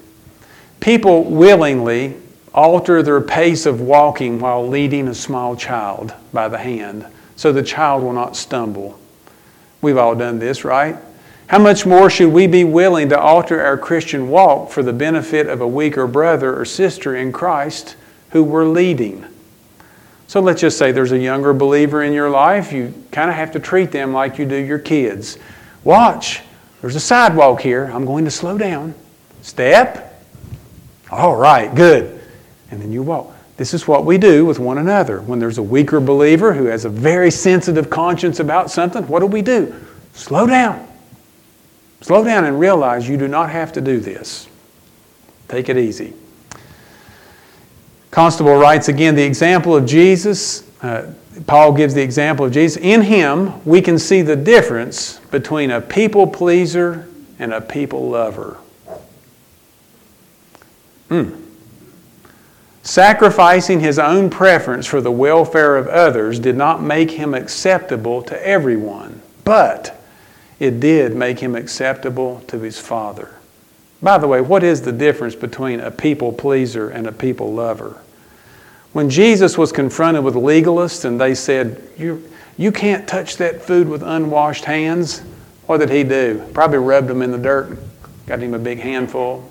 People 0.80 1.24
willingly 1.24 2.16
alter 2.54 3.02
their 3.02 3.20
pace 3.20 3.66
of 3.66 3.82
walking 3.82 4.40
while 4.40 4.66
leading 4.66 5.06
a 5.06 5.14
small 5.14 5.54
child 5.54 6.14
by 6.32 6.48
the 6.48 6.58
hand 6.58 7.06
so 7.36 7.52
the 7.52 7.62
child 7.62 8.02
will 8.02 8.12
not 8.14 8.36
stumble. 8.36 8.98
We've 9.82 9.98
all 9.98 10.14
done 10.14 10.38
this, 10.38 10.64
right? 10.64 10.96
How 11.48 11.58
much 11.58 11.84
more 11.84 12.08
should 12.08 12.32
we 12.32 12.46
be 12.46 12.64
willing 12.64 13.10
to 13.10 13.18
alter 13.18 13.62
our 13.62 13.76
Christian 13.76 14.30
walk 14.30 14.70
for 14.70 14.82
the 14.82 14.92
benefit 14.92 15.46
of 15.46 15.60
a 15.60 15.68
weaker 15.68 16.06
brother 16.06 16.58
or 16.58 16.64
sister 16.64 17.14
in 17.14 17.32
Christ 17.32 17.96
who 18.30 18.42
we're 18.42 18.66
leading? 18.66 19.26
So 20.30 20.38
let's 20.38 20.60
just 20.60 20.78
say 20.78 20.92
there's 20.92 21.10
a 21.10 21.18
younger 21.18 21.52
believer 21.52 22.04
in 22.04 22.12
your 22.12 22.30
life. 22.30 22.72
You 22.72 22.94
kind 23.10 23.28
of 23.28 23.34
have 23.34 23.50
to 23.50 23.58
treat 23.58 23.90
them 23.90 24.12
like 24.12 24.38
you 24.38 24.46
do 24.46 24.54
your 24.54 24.78
kids. 24.78 25.38
Watch, 25.82 26.42
there's 26.80 26.94
a 26.94 27.00
sidewalk 27.00 27.60
here. 27.60 27.86
I'm 27.86 28.04
going 28.04 28.24
to 28.26 28.30
slow 28.30 28.56
down. 28.56 28.94
Step. 29.42 30.22
All 31.10 31.34
right, 31.34 31.74
good. 31.74 32.20
And 32.70 32.80
then 32.80 32.92
you 32.92 33.02
walk. 33.02 33.34
This 33.56 33.74
is 33.74 33.88
what 33.88 34.04
we 34.04 34.18
do 34.18 34.46
with 34.46 34.60
one 34.60 34.78
another. 34.78 35.20
When 35.20 35.40
there's 35.40 35.58
a 35.58 35.64
weaker 35.64 35.98
believer 35.98 36.52
who 36.52 36.66
has 36.66 36.84
a 36.84 36.88
very 36.88 37.32
sensitive 37.32 37.90
conscience 37.90 38.38
about 38.38 38.70
something, 38.70 39.08
what 39.08 39.18
do 39.18 39.26
we 39.26 39.42
do? 39.42 39.74
Slow 40.12 40.46
down. 40.46 40.86
Slow 42.02 42.22
down 42.22 42.44
and 42.44 42.60
realize 42.60 43.08
you 43.08 43.16
do 43.16 43.26
not 43.26 43.50
have 43.50 43.72
to 43.72 43.80
do 43.80 43.98
this. 43.98 44.46
Take 45.48 45.68
it 45.68 45.76
easy. 45.76 46.14
Constable 48.10 48.56
writes 48.56 48.88
again 48.88 49.14
the 49.14 49.22
example 49.22 49.76
of 49.76 49.86
Jesus. 49.86 50.68
Uh, 50.82 51.12
Paul 51.46 51.72
gives 51.72 51.94
the 51.94 52.02
example 52.02 52.46
of 52.46 52.52
Jesus. 52.52 52.82
In 52.82 53.02
him, 53.02 53.64
we 53.64 53.80
can 53.80 53.98
see 53.98 54.22
the 54.22 54.36
difference 54.36 55.18
between 55.30 55.70
a 55.70 55.80
people 55.80 56.26
pleaser 56.26 57.08
and 57.38 57.52
a 57.52 57.60
people 57.60 58.10
lover. 58.10 58.58
Mm. 61.08 61.40
Sacrificing 62.82 63.80
his 63.80 63.98
own 63.98 64.30
preference 64.30 64.86
for 64.86 65.00
the 65.00 65.10
welfare 65.10 65.76
of 65.76 65.86
others 65.86 66.38
did 66.38 66.56
not 66.56 66.82
make 66.82 67.12
him 67.12 67.34
acceptable 67.34 68.22
to 68.22 68.46
everyone, 68.46 69.20
but 69.44 70.02
it 70.58 70.80
did 70.80 71.14
make 71.14 71.38
him 71.38 71.54
acceptable 71.54 72.40
to 72.48 72.58
his 72.58 72.78
Father. 72.78 73.39
By 74.02 74.18
the 74.18 74.26
way, 74.26 74.40
what 74.40 74.62
is 74.62 74.82
the 74.82 74.92
difference 74.92 75.34
between 75.34 75.80
a 75.80 75.90
people 75.90 76.32
pleaser 76.32 76.88
and 76.90 77.06
a 77.06 77.12
people 77.12 77.52
lover? 77.52 78.00
When 78.92 79.10
Jesus 79.10 79.58
was 79.58 79.72
confronted 79.72 80.24
with 80.24 80.34
legalists 80.34 81.04
and 81.04 81.20
they 81.20 81.34
said, 81.34 81.82
You, 81.98 82.28
you 82.56 82.72
can't 82.72 83.06
touch 83.06 83.36
that 83.36 83.62
food 83.62 83.88
with 83.88 84.02
unwashed 84.02 84.64
hands, 84.64 85.20
what 85.66 85.78
did 85.78 85.90
he 85.90 86.02
do? 86.02 86.44
Probably 86.52 86.78
rubbed 86.78 87.08
them 87.08 87.22
in 87.22 87.30
the 87.30 87.38
dirt, 87.38 87.78
got 88.26 88.40
him 88.40 88.54
a 88.54 88.58
big 88.58 88.80
handful. 88.80 89.48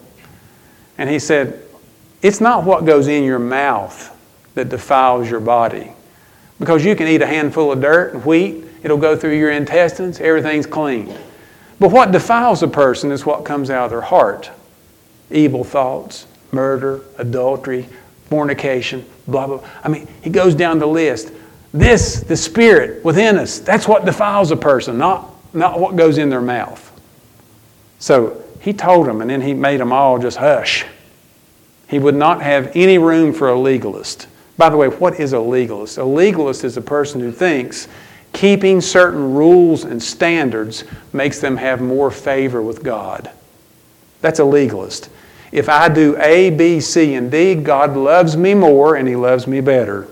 And 0.97 1.09
he 1.09 1.19
said, 1.19 1.63
it's 2.21 2.41
not 2.41 2.65
what 2.65 2.85
goes 2.85 3.07
in 3.07 3.23
your 3.23 3.39
mouth 3.39 4.15
that 4.55 4.69
defiles 4.69 5.29
your 5.29 5.39
body. 5.39 5.93
Because 6.59 6.83
you 6.83 6.95
can 6.95 7.07
eat 7.07 7.21
a 7.21 7.25
handful 7.25 7.71
of 7.71 7.79
dirt 7.79 8.13
and 8.13 8.25
wheat, 8.25 8.65
it'll 8.83 8.97
go 8.97 9.15
through 9.15 9.37
your 9.37 9.51
intestines, 9.51 10.19
everything's 10.19 10.65
clean. 10.65 11.15
But 11.79 11.91
what 11.91 12.11
defiles 12.11 12.61
a 12.61 12.67
person 12.67 13.11
is 13.11 13.25
what 13.25 13.45
comes 13.45 13.69
out 13.69 13.85
of 13.85 13.91
their 13.91 14.01
heart 14.01 14.51
evil 15.31 15.63
thoughts, 15.63 16.25
murder, 16.51 17.01
adultery, 17.19 17.87
fornication, 18.29 19.05
blah, 19.27 19.45
blah. 19.45 19.67
I 19.83 19.87
mean, 19.87 20.07
he 20.23 20.29
goes 20.29 20.55
down 20.55 20.79
the 20.79 20.87
list. 20.87 21.31
This, 21.71 22.21
the 22.21 22.35
spirit 22.35 23.05
within 23.05 23.37
us, 23.37 23.59
that's 23.59 23.87
what 23.87 24.05
defiles 24.05 24.49
a 24.49 24.57
person, 24.57 24.97
not, 24.97 25.29
not 25.53 25.79
what 25.79 25.95
goes 25.95 26.17
in 26.17 26.29
their 26.29 26.41
mouth. 26.41 26.85
So 27.99 28.43
he 28.59 28.73
told 28.73 29.05
them, 29.05 29.21
and 29.21 29.29
then 29.29 29.41
he 29.41 29.53
made 29.53 29.79
them 29.79 29.93
all 29.93 30.17
just 30.17 30.37
hush. 30.37 30.85
He 31.87 31.99
would 31.99 32.15
not 32.15 32.41
have 32.41 32.71
any 32.75 32.97
room 32.97 33.33
for 33.33 33.49
a 33.49 33.59
legalist. 33.59 34.27
By 34.57 34.69
the 34.69 34.77
way, 34.77 34.87
what 34.87 35.19
is 35.19 35.33
a 35.33 35.39
legalist? 35.39 35.97
A 35.97 36.03
legalist 36.03 36.63
is 36.63 36.75
a 36.75 36.81
person 36.81 37.21
who 37.21 37.31
thinks 37.31 37.87
keeping 38.33 38.81
certain 38.81 39.33
rules 39.33 39.83
and 39.83 40.01
standards 40.01 40.83
makes 41.13 41.39
them 41.39 41.57
have 41.57 41.81
more 41.81 42.11
favor 42.11 42.61
with 42.61 42.83
God. 42.83 43.29
That's 44.21 44.39
a 44.39 44.45
legalist. 44.45 45.09
If 45.51 45.69
I 45.69 45.89
do 45.89 46.15
A, 46.19 46.51
B, 46.51 46.79
C, 46.79 47.15
and 47.15 47.31
D, 47.31 47.55
God 47.55 47.95
loves 47.95 48.37
me 48.37 48.53
more 48.53 48.95
and 48.95 49.07
He 49.07 49.15
loves 49.15 49.47
me 49.47 49.61
better. 49.61 50.07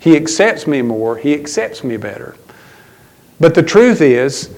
He 0.00 0.16
accepts 0.16 0.66
me 0.66 0.82
more, 0.82 1.16
He 1.16 1.34
accepts 1.34 1.84
me 1.84 1.96
better. 1.96 2.36
But 3.38 3.54
the 3.54 3.62
truth 3.62 4.00
is, 4.00 4.54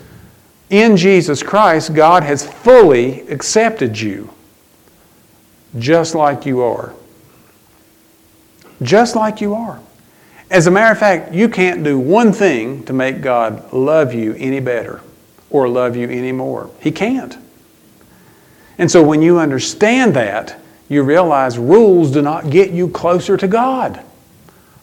in 0.70 0.96
Jesus 0.96 1.42
Christ, 1.42 1.94
God 1.94 2.22
has 2.22 2.46
fully 2.46 3.29
accepted 3.29 4.01
you 4.01 4.33
just 5.79 6.14
like 6.14 6.44
you 6.46 6.62
are. 6.62 6.94
Just 8.83 9.16
like 9.16 9.40
you 9.40 9.55
are. 9.55 9.81
As 10.53 10.67
a 10.67 10.71
matter 10.71 10.93
of 10.93 10.99
fact, 10.99 11.33
you 11.33 11.49
can't 11.49 11.83
do 11.83 11.99
one 11.99 12.31
thing 12.31 12.85
to 12.85 12.93
make 12.93 13.23
God 13.23 13.73
love 13.73 14.12
you 14.12 14.35
any 14.35 14.61
better 14.61 15.01
or 15.49 15.67
love 15.67 15.97
you 15.97 16.11
any 16.11 16.31
more. 16.31 16.69
He 16.79 16.93
can't. 16.93 17.38
And 18.77 18.91
so 18.91 19.03
when 19.03 19.23
you 19.23 19.38
understand 19.38 20.12
that, 20.12 20.61
you 20.91 21.05
realize 21.05 21.57
rules 21.57 22.11
do 22.11 22.21
not 22.21 22.51
get 22.51 22.71
you 22.71 22.88
closer 22.88 23.38
to 23.38 23.49
God. 23.49 24.05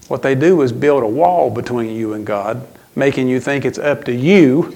What 0.07 0.23
they 0.23 0.33
do 0.33 0.59
is 0.63 0.71
build 0.71 1.03
a 1.03 1.07
wall 1.07 1.51
between 1.51 1.95
you 1.95 2.13
and 2.13 2.25
God, 2.25 2.65
making 2.95 3.27
you 3.27 3.39
think 3.39 3.63
it's 3.63 3.77
up 3.77 4.05
to 4.05 4.11
you 4.11 4.75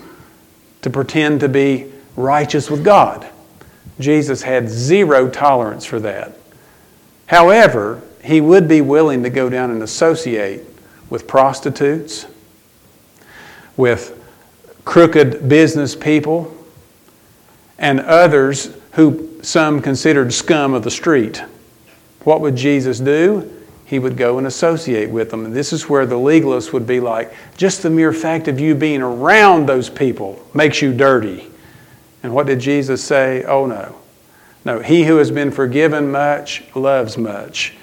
to 0.84 0.92
pretend 0.92 1.40
to 1.40 1.50
be 1.50 1.92
righteous 2.16 2.70
with 2.70 2.84
God. 2.84 3.28
Jesus 4.00 4.44
had 4.44 4.70
zero 4.70 5.28
tolerance 5.28 5.86
for 5.86 6.00
that. 6.02 6.38
However, 7.26 8.04
he 8.24 8.42
would 8.42 8.68
be 8.68 8.82
willing 8.82 9.24
to 9.24 9.32
go 9.32 9.50
down 9.50 9.72
and 9.72 9.82
associate 9.82 10.62
with 11.13 11.28
prostitutes, 11.28 12.26
with 13.78 14.19
crooked 14.84 15.47
business 15.47 15.95
people, 15.95 16.52
and 17.78 17.99
others 17.99 18.76
who 18.93 19.39
some 19.43 19.80
considered 19.80 20.34
scum 20.34 20.73
of 20.73 20.82
the 20.82 20.89
street. 20.89 21.43
What 22.23 22.41
would 22.41 22.56
Jesus 22.56 22.99
do? 22.99 23.47
He 23.86 23.99
would 23.99 24.17
go 24.17 24.39
and 24.39 24.47
associate 24.47 25.12
with 25.12 25.30
them. 25.30 25.45
And 25.45 25.54
this 25.54 25.71
is 25.71 25.88
where 25.88 26.08
the 26.08 26.15
legalists 26.15 26.73
would 26.73 26.88
be 26.88 26.99
like, 26.99 27.32
just 27.58 27.84
the 27.84 27.91
mere 27.91 28.12
fact 28.12 28.47
of 28.47 28.60
you 28.60 28.73
being 28.73 29.04
around 29.04 29.67
those 29.69 29.91
people 29.91 30.43
makes 30.56 30.82
you 30.82 30.95
dirty. 30.95 31.47
And 32.23 32.34
what 32.34 32.47
did 32.47 32.60
Jesus 32.60 33.04
say? 33.04 33.43
Oh 33.43 33.67
no. 33.67 33.97
No, 34.65 34.80
he 34.80 35.04
who 35.04 35.17
has 35.17 35.30
been 35.30 35.52
forgiven 35.52 36.12
much 36.12 36.63
loves 36.73 37.19
much. 37.19 37.76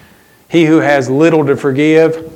He 0.49 0.65
who 0.65 0.79
has 0.79 1.09
little 1.09 1.45
to 1.45 1.55
forgive 1.55 2.30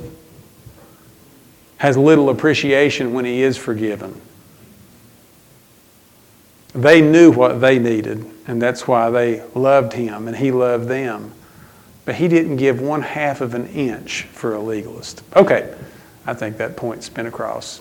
has 1.78 1.96
little 1.96 2.30
appreciation 2.30 3.12
when 3.12 3.24
he 3.24 3.42
is 3.42 3.56
forgiven. 3.56 4.20
They 6.74 7.00
knew 7.00 7.30
what 7.30 7.60
they 7.60 7.78
needed, 7.78 8.24
and 8.46 8.60
that's 8.60 8.86
why 8.86 9.10
they 9.10 9.42
loved 9.54 9.94
him 9.94 10.28
and 10.28 10.36
he 10.36 10.50
loved 10.50 10.88
them. 10.88 11.32
But 12.04 12.16
he 12.16 12.28
didn't 12.28 12.56
give 12.56 12.80
one 12.80 13.02
half 13.02 13.40
of 13.40 13.54
an 13.54 13.66
inch 13.68 14.22
for 14.24 14.54
a 14.54 14.60
legalist. 14.60 15.22
Okay, 15.34 15.74
I 16.26 16.34
think 16.34 16.58
that 16.58 16.76
point's 16.76 17.08
been 17.08 17.26
across. 17.26 17.80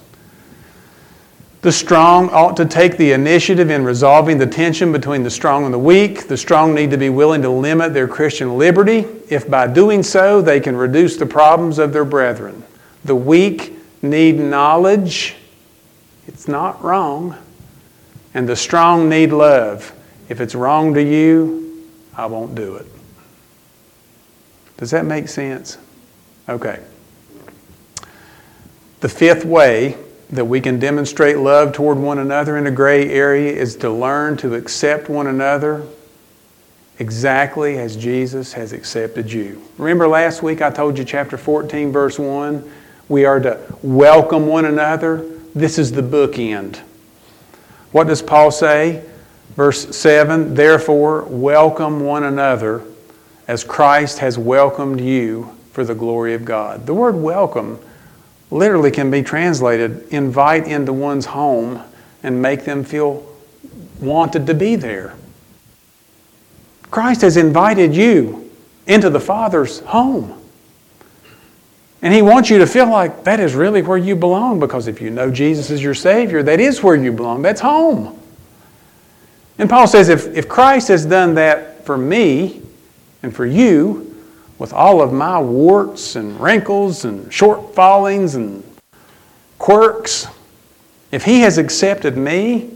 The 1.62 1.72
strong 1.72 2.30
ought 2.30 2.56
to 2.58 2.66
take 2.66 2.96
the 2.98 3.12
initiative 3.12 3.72
in 3.72 3.84
resolving 3.84 4.38
the 4.38 4.46
tension 4.46 4.92
between 4.92 5.24
the 5.24 5.32
strong 5.32 5.66
and 5.66 5.74
the 5.74 5.80
weak. 5.80 6.28
The 6.28 6.38
strong 6.38 6.76
need 6.76 6.92
to 6.92 6.98
be 6.98 7.10
willing 7.10 7.42
to 7.42 7.50
limit 7.50 7.94
their 7.94 8.08
Christian 8.08 8.58
liberty 8.58 9.06
if 9.30 9.50
by 9.50 9.68
doing 9.68 10.04
so 10.04 10.42
they 10.42 10.60
can 10.60 10.76
reduce 10.76 11.18
the 11.18 11.26
problems 11.26 11.80
of 11.80 11.92
their 11.92 12.06
brethren. 12.06 12.64
The 13.04 13.16
weak 13.16 13.75
need 14.06 14.39
knowledge. 14.39 15.36
It's 16.28 16.48
not 16.48 16.84
wrong. 16.84 17.36
And 18.34 18.48
the 18.48 18.56
strong 18.56 19.10
need 19.10 19.32
love. 19.32 19.94
If 20.30 20.41
it's 20.41 20.56
wrong 20.56 20.94
to 20.94 21.04
you, 21.04 21.89
I 22.15 22.26
won't 22.26 22.56
do 22.56 22.76
it. 22.76 22.86
Does 24.78 24.91
that 24.91 25.06
make 25.06 25.28
sense? 25.28 25.78
Okay. 26.50 26.80
The 29.02 29.10
fifth 29.10 29.46
way 29.46 29.98
that 30.32 30.46
we 30.46 30.60
can 30.60 30.80
demonstrate 30.80 31.38
love 31.38 31.74
toward 31.74 31.98
one 31.98 32.20
another 32.20 32.58
in 32.58 32.68
a 32.68 32.72
gray 32.72 33.10
area 33.10 33.52
is 33.52 33.76
to 33.78 33.89
learn 33.89 34.38
to 34.38 34.56
accept 34.56 35.10
one 35.10 35.28
another 35.28 35.86
exactly 37.00 37.78
as 37.78 37.96
Jesus 37.96 38.54
has 38.54 38.74
accepted 38.74 39.32
you. 39.32 39.62
Remember 39.78 40.08
last 40.08 40.41
week 40.41 40.62
I 40.62 40.70
told 40.70 40.98
you, 40.98 41.04
chapter 41.04 41.38
14, 41.38 41.91
verse 41.91 42.18
1, 42.18 42.72
we 43.08 43.26
are 43.26 43.39
to 43.39 43.60
welcome 43.82 44.48
one 44.48 44.65
another. 44.65 45.30
This 45.54 45.78
is 45.78 45.91
the 45.91 46.02
bookend. 46.02 46.78
What 47.91 48.08
does 48.08 48.22
Paul 48.22 48.52
say? 48.52 49.06
Verse 49.56 49.96
7 49.96 50.54
Therefore, 50.56 51.24
welcome 51.24 52.02
one 52.02 52.24
another 52.24 52.84
as 53.48 53.63
Christ 53.63 54.20
has 54.20 54.38
welcomed 54.38 55.00
you 55.00 55.56
for 55.72 55.84
the 55.84 55.96
glory 55.96 56.34
of 56.34 56.46
God. 56.46 56.86
The 56.86 56.94
word 56.94 57.15
welcome 57.15 57.80
literally 58.50 58.91
can 58.91 59.12
be 59.12 59.22
translated 59.22 60.08
invite 60.10 60.68
into 60.68 60.94
one's 60.94 61.26
home 61.26 61.82
and 62.24 62.41
make 62.41 62.65
them 62.65 62.84
feel 62.84 63.26
wanted 64.00 64.48
to 64.48 64.54
be 64.54 64.76
there. 64.76 65.15
Christ 66.91 67.22
has 67.22 67.38
invited 67.38 67.96
you 67.96 68.52
into 68.88 69.10
the 69.10 69.20
Father's 69.20 69.80
home. 69.82 70.41
And 72.06 72.13
He 72.13 72.22
wants 72.22 72.52
you 72.52 72.60
to 72.60 72.68
feel 72.68 72.88
like 72.88 73.24
that 73.24 73.39
is 73.39 73.56
really 73.56 73.82
where 73.82 73.98
you 73.98 74.15
belong 74.15 74.60
because 74.60 74.88
if 74.88 75.02
you 75.02 75.10
know 75.10 75.32
Jesus 75.32 75.72
is 75.72 75.82
your 75.82 75.96
Savior, 75.96 76.44
that 76.44 76.60
is 76.60 76.84
where 76.84 76.96
you 76.96 77.12
belong. 77.12 77.41
That's 77.41 77.62
home. 77.62 78.20
And 79.58 79.68
Paul 79.68 79.88
says 79.88 80.08
if, 80.10 80.28
if 80.28 80.48
Christ 80.48 80.89
has 80.89 81.04
done 81.04 81.34
that 81.34 81.84
for 81.84 81.98
me 81.98 82.62
and 83.24 83.36
for 83.36 83.44
you, 83.44 84.15
with 84.60 84.72
all 84.72 85.02
of 85.02 85.13
my 85.13 85.39
warts 85.39 86.15
and 86.15 86.39
wrinkles 86.39 87.06
and 87.06 87.26
shortfallings 87.32 88.36
and 88.36 88.63
quirks, 89.58 90.28
if 91.12 91.26
He 91.26 91.39
has 91.39 91.58
accepted 91.58 92.15
me, 92.18 92.70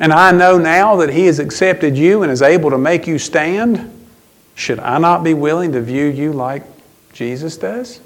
and 0.00 0.12
I 0.12 0.32
know 0.32 0.58
now 0.58 0.96
that 0.96 1.10
He 1.10 1.26
has 1.26 1.38
accepted 1.38 1.96
you 1.96 2.24
and 2.24 2.32
is 2.32 2.42
able 2.42 2.70
to 2.70 2.78
make 2.78 3.06
you 3.06 3.16
stand, 3.16 3.92
should 4.56 4.80
I 4.80 4.98
not 4.98 5.22
be 5.22 5.34
willing 5.34 5.70
to 5.70 5.80
view 5.80 6.06
you 6.06 6.32
like 6.32 6.64
Jesus 7.12 7.56
does? 7.56 8.00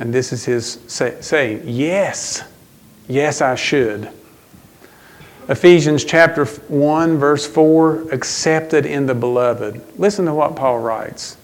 And 0.00 0.12
this 0.12 0.32
is 0.32 0.44
His 0.44 0.80
say, 0.86 1.20
saying, 1.20 1.62
Yes, 1.64 2.42
yes, 3.08 3.40
I 3.40 3.54
should. 3.54 4.10
Ephesians 5.48 6.04
chapter 6.04 6.46
1, 6.46 7.18
verse 7.18 7.46
4, 7.46 8.12
accepted 8.12 8.86
in 8.86 9.06
the 9.06 9.14
beloved. 9.14 9.80
Listen 9.98 10.24
to 10.24 10.34
what 10.34 10.56
Paul 10.56 10.78
writes. 10.78 11.36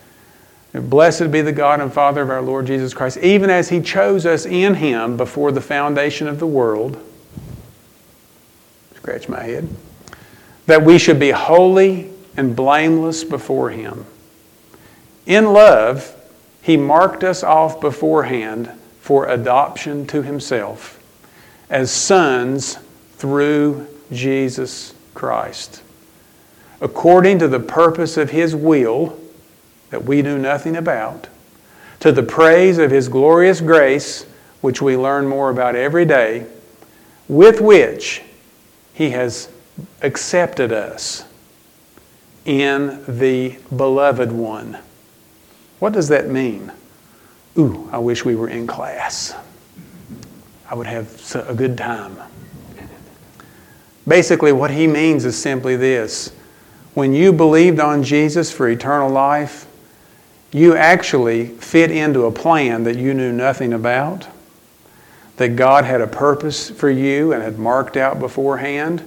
Blessed 0.73 1.31
be 1.31 1.43
the 1.43 1.53
God 1.53 1.81
and 1.81 1.93
Father 1.93 2.23
of 2.23 2.31
our 2.31 2.41
Lord 2.41 2.67
Jesus 2.67 2.95
Christ, 2.95 3.19
even 3.19 3.51
as 3.51 3.69
He 3.69 3.81
chose 3.81 4.25
us 4.25 4.47
in 4.47 4.75
Him 4.75 5.17
before 5.17 5.53
the 5.53 5.61
foundation 5.61 6.29
of 6.29 6.39
the 6.39 6.47
world. 6.47 6.99
Scratch 8.95 9.29
my 9.29 9.43
head. 9.43 9.69
That 10.67 10.83
we 10.83 10.99
should 10.99 11.19
be 11.19 11.31
holy 11.31 12.11
and 12.37 12.55
blameless 12.55 13.25
before 13.25 13.71
Him. 13.71 14.07
In 15.27 15.53
love, 15.53 16.15
He 16.71 16.77
marked 16.77 17.25
us 17.25 17.43
off 17.43 17.81
beforehand 17.81 18.71
for 19.01 19.27
adoption 19.27 20.07
to 20.07 20.23
Himself 20.23 21.03
as 21.69 21.91
sons 21.91 22.79
through 23.17 23.89
Jesus 24.13 24.95
Christ. 25.13 25.83
According 26.81 27.41
to 27.41 27.49
the 27.49 27.59
purpose 27.59 28.17
of 28.17 28.31
His 28.31 28.55
will 28.55 29.19
that 29.91 30.05
we 30.05 30.23
knew 30.23 30.39
nothing 30.39 30.77
about, 30.77 31.27
to 31.99 32.13
the 32.13 32.23
praise 32.23 32.79
of 32.79 32.93
His 32.93 33.09
glorious 33.09 33.61
grace, 33.61 34.25
which 34.61 34.81
we 34.81 34.97
learn 34.97 35.27
more 35.27 35.51
about 35.51 35.75
every 35.75 36.05
day, 36.05 36.47
with 37.27 37.61
which 37.61 38.23
He 38.95 39.11
has 39.11 39.49
accepted 40.03 40.71
us 40.71 41.25
in 42.45 43.03
the 43.09 43.59
beloved 43.75 44.31
one. 44.31 44.79
What 45.81 45.95
does 45.95 46.09
that 46.09 46.29
mean? 46.29 46.71
Ooh, 47.59 47.88
I 47.90 47.99
wish 47.99 48.25
we 48.25 48.37
were 48.37 48.49
in 48.49 48.66
class. 48.66 49.35
I 50.71 50.75
would 50.75 50.87
have 50.87 51.35
a 51.49 51.55
good 51.55 51.77
time. 51.77 52.16
Basically, 54.07 54.53
what 54.53 54.71
he 54.71 54.87
means 54.87 55.25
is 55.25 55.37
simply 55.37 55.77
this 55.77 56.33
when 56.95 57.14
you 57.14 57.33
believed 57.33 57.81
on 57.81 58.03
Jesus 58.03 58.53
for 58.53 58.69
eternal 58.69 59.11
life, 59.11 59.66
you 60.53 60.77
actually 60.77 61.47
fit 61.47 61.90
into 61.90 62.25
a 62.25 62.33
plan 62.33 62.85
that 62.85 62.97
you 62.97 63.14
knew 63.14 63.33
nothing 63.33 63.73
about, 63.73 64.27
that 65.37 65.57
God 65.57 65.85
had 65.85 66.01
a 66.01 66.07
purpose 66.07 66.69
for 66.69 66.90
you 66.90 67.33
and 67.33 67.43
had 67.43 67.59
marked 67.59 67.97
out 67.97 68.19
beforehand. 68.19 69.03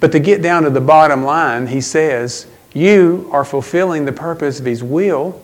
But 0.00 0.12
to 0.12 0.20
get 0.20 0.40
down 0.40 0.62
to 0.62 0.70
the 0.70 0.80
bottom 0.80 1.24
line, 1.24 1.66
he 1.66 1.80
says, 1.80 2.46
You 2.72 3.28
are 3.32 3.44
fulfilling 3.44 4.04
the 4.04 4.12
purpose 4.12 4.60
of 4.60 4.66
His 4.66 4.82
will 4.82 5.42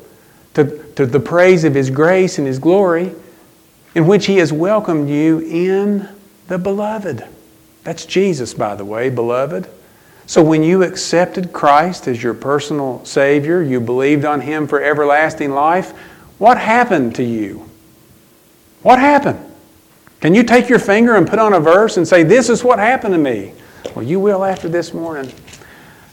to, 0.55 0.85
to 0.95 1.07
the 1.07 1.21
praise 1.21 1.65
of 1.65 1.75
His 1.75 1.91
grace 1.91 2.39
and 2.39 2.47
His 2.47 2.59
glory, 2.59 3.13
in 3.95 4.07
which 4.07 4.27
He 4.27 4.39
has 4.39 4.53
welcomed 4.53 5.09
you 5.09 5.41
in 5.41 6.09
the 6.49 6.59
beloved. 6.59 7.25
That's 7.85 8.07
Jesus, 8.07 8.55
by 8.55 8.75
the 8.75 8.85
way, 8.85 9.11
beloved. 9.11 9.69
So 10.27 10.43
when 10.43 10.63
you 10.63 10.83
accepted 10.83 11.53
Christ 11.53 12.09
as 12.09 12.23
your 12.23 12.35
personal 12.35 13.05
Savior, 13.05 13.63
you 13.63 13.81
believed 13.81 14.25
on 14.25 14.41
Him 14.41 14.67
for 14.67 14.83
everlasting 14.83 15.51
life, 15.51 15.93
what 16.39 16.59
happened 16.59 17.15
to 17.17 17.23
you? 17.23 17.69
What 18.83 18.99
happened? 18.99 19.41
Can 20.21 20.35
you 20.35 20.43
take 20.43 20.69
your 20.69 20.79
finger 20.79 21.17
and 21.17 21.29
put 21.29 21.39
on 21.39 21.53
a 21.53 21.61
verse 21.61 21.99
and 21.99 22.09
say, 22.09 22.23
This 22.23 22.49
is 22.49 22.65
what 22.65 22.79
happened 22.79 23.13
to 23.13 23.19
me? 23.19 23.53
Well, 23.95 24.05
you 24.05 24.19
will 24.19 24.45
after 24.45 24.69
this 24.69 24.95
morning. 24.95 25.31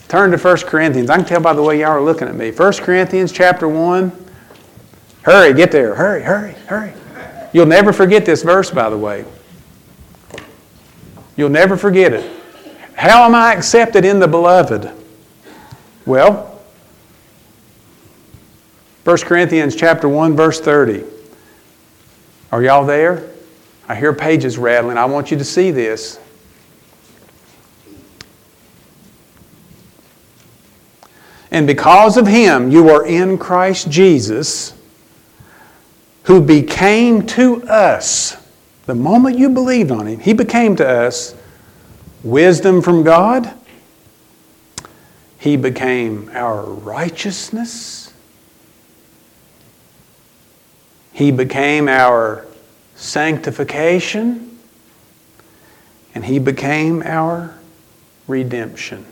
Turn 0.10 0.32
to 0.32 0.38
1 0.38 0.58
Corinthians. 0.58 1.10
I 1.10 1.15
can 1.15 1.25
tell 1.25 1.39
by 1.39 1.54
the 1.54 1.62
way 1.62 1.80
y'all 1.80 1.91
are 1.91 2.01
looking 2.01 2.27
at 2.27 2.36
me. 2.36 2.51
1 2.51 2.73
Corinthians 2.73 3.32
chapter 3.32 3.69
1. 3.69 4.12
Hurry, 5.23 5.53
get 5.53 5.71
there. 5.71 5.95
Hurry, 5.95 6.23
hurry, 6.23 6.53
hurry. 6.67 6.93
You'll 7.53 7.65
never 7.65 7.93
forget 7.93 8.25
this 8.25 8.43
verse, 8.43 8.71
by 8.71 8.89
the 8.89 8.97
way. 8.97 9.25
You'll 11.36 11.49
never 11.49 11.77
forget 11.77 12.13
it. 12.13 12.31
How 12.95 13.25
am 13.25 13.36
I 13.36 13.53
accepted 13.53 14.05
in 14.05 14.19
the 14.19 14.27
beloved? 14.27 14.91
Well, 16.05 16.62
1 19.03 19.17
Corinthians 19.17 19.75
chapter 19.75 20.07
1 20.07 20.36
verse 20.36 20.60
30. 20.60 21.03
Are 22.51 22.62
y'all 22.62 22.86
there? 22.86 23.29
I 23.89 23.95
hear 23.95 24.13
pages 24.13 24.57
rattling. 24.57 24.97
I 24.97 25.05
want 25.05 25.31
you 25.31 25.38
to 25.38 25.43
see 25.43 25.71
this. 25.71 26.19
And 31.49 31.67
because 31.67 32.17
of 32.17 32.27
him, 32.27 32.71
you 32.71 32.89
are 32.89 33.05
in 33.05 33.38
Christ 33.38 33.89
Jesus, 33.89 34.73
who 36.23 36.41
became 36.41 37.25
to 37.27 37.63
us 37.63 38.38
the 38.86 38.95
moment 38.95 39.38
you 39.38 39.49
believed 39.49 39.91
on 39.91 40.07
Him, 40.07 40.19
He 40.19 40.34
became 40.34 40.75
to 40.77 40.88
us 40.88 41.36
wisdom 42.23 42.81
from 42.81 43.03
God. 43.03 43.53
He 45.39 45.57
became 45.57 46.29
our 46.34 46.63
righteousness. 46.63 48.13
He 51.13 51.31
became 51.31 51.88
our 51.88 52.45
sanctification. 52.95 54.60
And 56.13 56.25
He 56.25 56.39
became 56.39 57.01
our 57.03 57.55
redemption. 58.27 59.05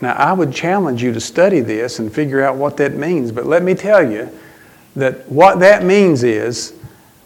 Now, 0.00 0.14
I 0.14 0.32
would 0.32 0.52
challenge 0.52 1.02
you 1.02 1.12
to 1.12 1.20
study 1.20 1.60
this 1.60 1.98
and 1.98 2.12
figure 2.12 2.42
out 2.42 2.56
what 2.56 2.76
that 2.78 2.94
means, 2.94 3.32
but 3.32 3.46
let 3.46 3.62
me 3.62 3.74
tell 3.74 4.10
you 4.10 4.30
that 4.96 5.28
what 5.28 5.60
that 5.60 5.84
means 5.84 6.22
is 6.22 6.74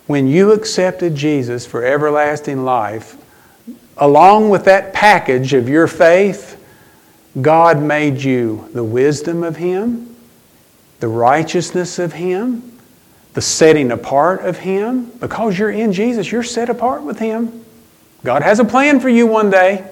when 0.06 0.26
you 0.26 0.52
accepted 0.52 1.14
Jesus 1.14 1.64
for 1.64 1.84
everlasting 1.84 2.64
life, 2.64 3.16
along 3.96 4.50
with 4.50 4.64
that 4.64 4.92
package 4.92 5.54
of 5.54 5.68
your 5.68 5.86
faith, 5.86 6.60
God 7.40 7.80
made 7.80 8.22
you 8.22 8.68
the 8.74 8.84
wisdom 8.84 9.42
of 9.42 9.56
Him, 9.56 10.14
the 11.00 11.08
righteousness 11.08 11.98
of 11.98 12.12
Him, 12.12 12.78
the 13.34 13.40
setting 13.40 13.90
apart 13.90 14.42
of 14.42 14.58
Him. 14.58 15.06
Because 15.20 15.58
you're 15.58 15.70
in 15.70 15.92
Jesus, 15.92 16.30
you're 16.30 16.42
set 16.42 16.68
apart 16.68 17.02
with 17.02 17.18
Him. 17.18 17.64
God 18.24 18.42
has 18.42 18.58
a 18.58 18.64
plan 18.64 19.00
for 19.00 19.08
you 19.08 19.26
one 19.26 19.50
day, 19.50 19.88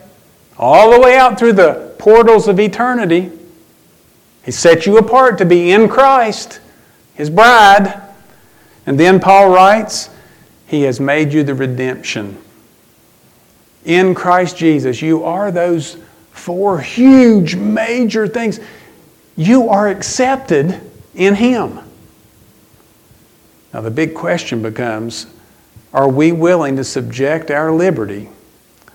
all 0.58 0.90
the 0.90 1.00
way 1.00 1.16
out 1.16 1.38
through 1.38 1.54
the 1.54 1.91
portals 2.02 2.48
of 2.48 2.58
eternity. 2.58 3.30
He 4.44 4.50
set 4.50 4.86
you 4.86 4.98
apart 4.98 5.38
to 5.38 5.44
be 5.44 5.70
in 5.70 5.88
Christ 5.88 6.58
his 7.14 7.30
bride. 7.30 8.02
And 8.86 8.98
then 8.98 9.20
Paul 9.20 9.50
writes, 9.50 10.10
He 10.66 10.82
has 10.82 10.98
made 10.98 11.32
you 11.32 11.44
the 11.44 11.54
redemption. 11.54 12.36
In 13.84 14.14
Christ 14.14 14.56
Jesus, 14.56 15.00
you 15.00 15.22
are 15.22 15.52
those 15.52 15.96
four 16.32 16.80
huge, 16.80 17.54
major 17.54 18.26
things. 18.26 18.58
You 19.36 19.68
are 19.68 19.86
accepted 19.86 20.80
in 21.14 21.36
Him. 21.36 21.78
Now, 23.72 23.80
the 23.80 23.90
big 23.92 24.14
question 24.14 24.62
becomes 24.62 25.26
are 25.92 26.08
we 26.08 26.32
willing 26.32 26.74
to 26.76 26.84
subject 26.84 27.52
our 27.52 27.70
liberty? 27.70 28.28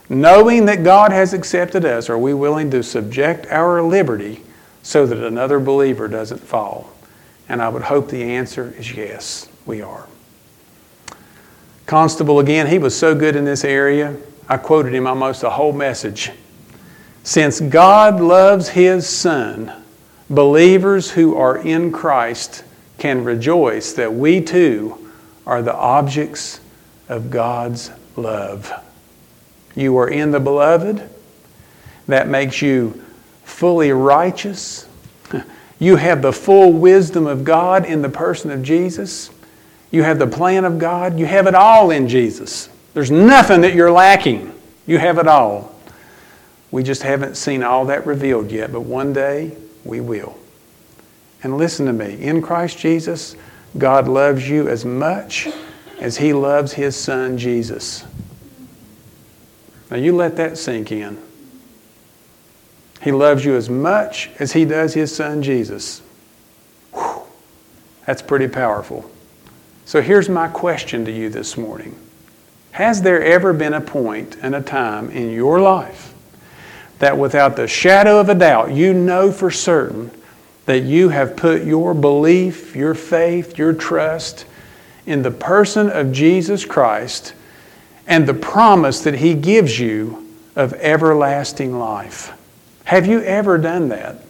Knowing 0.09 0.65
that 0.65 0.83
God 0.83 1.11
has 1.11 1.33
accepted 1.33 1.83
us, 1.83 2.09
are 2.09 2.17
we 2.17 2.33
willing 2.33 2.71
to 2.71 2.81
subject 2.81 3.45
our 3.47 3.81
liberty 3.81 4.41
so 4.81 5.05
that 5.05 5.17
another 5.17 5.59
believer 5.59 6.07
doesn't 6.07 6.39
fall? 6.39 6.89
And 7.49 7.61
I 7.61 7.69
would 7.69 7.83
hope 7.83 8.09
the 8.09 8.23
answer 8.23 8.73
is 8.77 8.95
yes, 8.95 9.49
we 9.65 9.81
are. 9.81 10.07
Constable, 11.85 12.39
again, 12.39 12.67
he 12.67 12.79
was 12.79 12.97
so 12.97 13.15
good 13.15 13.35
in 13.35 13.45
this 13.45 13.63
area. 13.63 14.15
I 14.49 14.57
quoted 14.57 14.93
him 14.93 15.07
almost 15.07 15.41
the 15.41 15.49
whole 15.49 15.73
message. 15.73 16.31
Since 17.23 17.59
God 17.59 18.21
loves 18.21 18.69
His 18.69 19.07
Son, 19.07 19.71
believers 20.29 21.11
who 21.11 21.35
are 21.35 21.57
in 21.57 21.91
Christ 21.91 22.63
can 22.97 23.25
rejoice 23.25 23.91
that 23.93 24.13
we 24.13 24.39
too 24.39 25.11
are 25.45 25.61
the 25.61 25.75
objects 25.75 26.61
of 27.09 27.29
God's 27.29 27.91
love. 28.15 28.71
You 29.77 29.95
are 29.99 30.09
in 30.09 30.31
the 30.31 30.39
beloved. 30.39 31.07
That 32.07 32.27
makes 32.27 32.61
you 32.61 33.01
fully 33.45 33.91
righteous. 33.93 34.89
You 35.79 35.95
have 35.97 36.23
the 36.23 36.33
full 36.33 36.73
wisdom 36.73 37.27
of 37.27 37.43
God 37.43 37.85
in 37.85 38.01
the 38.01 38.09
person 38.09 38.49
of 38.49 38.63
Jesus. 38.63 39.29
You 39.91 40.01
have 40.01 40.17
the 40.17 40.25
plan 40.25 40.65
of 40.65 40.79
God. 40.79 41.19
You 41.19 41.27
have 41.27 41.45
it 41.45 41.53
all 41.53 41.91
in 41.91 42.07
Jesus. 42.07 42.67
There's 42.95 43.11
nothing 43.11 43.61
that 43.61 43.75
you're 43.75 43.91
lacking. 43.91 44.59
You 44.87 44.97
have 44.97 45.19
it 45.19 45.27
all. 45.27 45.75
We 46.71 46.81
just 46.81 47.03
haven't 47.03 47.37
seen 47.37 47.61
all 47.61 47.85
that 47.85 48.07
revealed 48.07 48.51
yet, 48.51 48.71
but 48.71 48.81
one 48.81 49.13
day 49.13 49.55
we 49.83 50.01
will. 50.01 50.35
And 51.43 51.59
listen 51.59 51.85
to 51.85 51.93
me 51.93 52.23
in 52.23 52.41
Christ 52.41 52.79
Jesus, 52.79 53.35
God 53.77 54.07
loves 54.07 54.49
you 54.49 54.67
as 54.67 54.83
much 54.83 55.47
as 55.99 56.17
He 56.17 56.33
loves 56.33 56.73
His 56.73 56.95
Son 56.95 57.37
Jesus. 57.37 58.03
Now 59.89 59.97
you 59.97 60.15
let 60.15 60.35
that 60.37 60.57
sink 60.57 60.91
in. 60.91 61.17
He 63.01 63.11
loves 63.11 63.45
you 63.45 63.55
as 63.55 63.69
much 63.69 64.29
as 64.39 64.53
He 64.53 64.65
does 64.65 64.93
His 64.93 65.15
Son 65.15 65.41
Jesus. 65.41 66.01
Whew. 66.93 67.21
That's 68.05 68.21
pretty 68.21 68.47
powerful. 68.47 69.09
So 69.85 70.01
here's 70.01 70.27
my 70.27 70.47
question 70.49 71.05
to 71.05 71.11
you 71.11 71.29
this 71.29 71.57
morning 71.57 71.95
Has 72.71 73.01
there 73.01 73.23
ever 73.23 73.53
been 73.53 73.73
a 73.73 73.81
point 73.81 74.37
and 74.41 74.55
a 74.55 74.61
time 74.61 75.09
in 75.11 75.31
your 75.31 75.61
life 75.61 76.13
that 76.99 77.17
without 77.17 77.55
the 77.55 77.67
shadow 77.67 78.19
of 78.19 78.27
a 78.27 78.35
doubt, 78.35 78.73
you 78.73 78.93
know 78.93 79.31
for 79.31 79.51
certain 79.51 80.11
that 80.65 80.79
you 80.79 81.09
have 81.09 81.37
put 81.37 81.63
your 81.63 81.93
belief, 81.93 82.75
your 82.75 82.93
faith, 82.93 83.57
your 83.57 83.71
trust 83.71 84.45
in 85.05 85.21
the 85.21 85.31
person 85.31 85.89
of 85.89 86.11
Jesus 86.11 86.65
Christ 86.65 87.33
and 88.07 88.25
the 88.25 88.33
promise 88.33 89.01
that 89.01 89.15
He 89.15 89.33
gives 89.33 89.79
you 89.79 90.27
of 90.55 90.73
everlasting 90.73 91.77
life. 91.77 92.33
Have 92.85 93.05
you 93.05 93.21
ever 93.21 93.57
done 93.57 93.89
that? 93.89 94.23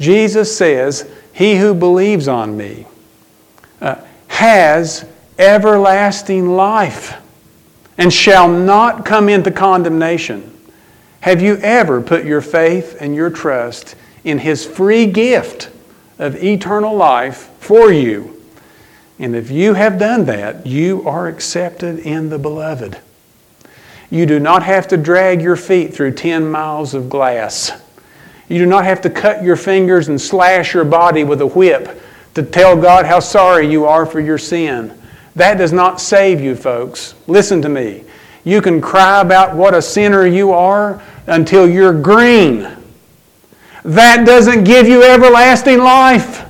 Jesus 0.00 0.56
says, 0.56 1.08
He 1.32 1.56
who 1.56 1.74
believes 1.74 2.26
on 2.26 2.56
me 2.56 2.86
uh, 3.80 3.96
has 4.28 5.06
everlasting 5.38 6.56
life 6.56 7.14
and 7.96 8.12
shall 8.12 8.48
not 8.48 9.04
come 9.04 9.28
into 9.28 9.50
condemnation 9.50 10.50
have 11.24 11.40
you 11.40 11.56
ever 11.62 12.02
put 12.02 12.26
your 12.26 12.42
faith 12.42 12.98
and 13.00 13.14
your 13.14 13.30
trust 13.30 13.96
in 14.24 14.36
His 14.40 14.66
free 14.66 15.06
gift 15.06 15.70
of 16.18 16.36
eternal 16.44 16.94
life 16.94 17.48
for 17.60 17.90
you? 17.90 18.33
And 19.18 19.36
if 19.36 19.50
you 19.50 19.74
have 19.74 19.98
done 19.98 20.24
that, 20.26 20.66
you 20.66 21.06
are 21.08 21.28
accepted 21.28 22.00
in 22.00 22.30
the 22.30 22.38
beloved. 22.38 22.98
You 24.10 24.26
do 24.26 24.38
not 24.38 24.62
have 24.62 24.88
to 24.88 24.96
drag 24.96 25.40
your 25.40 25.56
feet 25.56 25.94
through 25.94 26.14
10 26.14 26.50
miles 26.50 26.94
of 26.94 27.08
glass. 27.08 27.72
You 28.48 28.58
do 28.58 28.66
not 28.66 28.84
have 28.84 29.00
to 29.02 29.10
cut 29.10 29.42
your 29.42 29.56
fingers 29.56 30.08
and 30.08 30.20
slash 30.20 30.74
your 30.74 30.84
body 30.84 31.24
with 31.24 31.40
a 31.40 31.46
whip 31.46 32.00
to 32.34 32.42
tell 32.42 32.76
God 32.76 33.06
how 33.06 33.20
sorry 33.20 33.70
you 33.70 33.86
are 33.86 34.04
for 34.04 34.20
your 34.20 34.38
sin. 34.38 34.96
That 35.36 35.58
does 35.58 35.72
not 35.72 36.00
save 36.00 36.40
you, 36.40 36.54
folks. 36.54 37.14
Listen 37.26 37.62
to 37.62 37.68
me. 37.68 38.04
You 38.44 38.60
can 38.60 38.80
cry 38.80 39.20
about 39.20 39.56
what 39.56 39.74
a 39.74 39.82
sinner 39.82 40.26
you 40.26 40.52
are 40.52 41.02
until 41.26 41.68
you're 41.68 41.98
green. 41.98 42.68
That 43.84 44.26
doesn't 44.26 44.64
give 44.64 44.86
you 44.86 45.02
everlasting 45.02 45.78
life. 45.78 46.44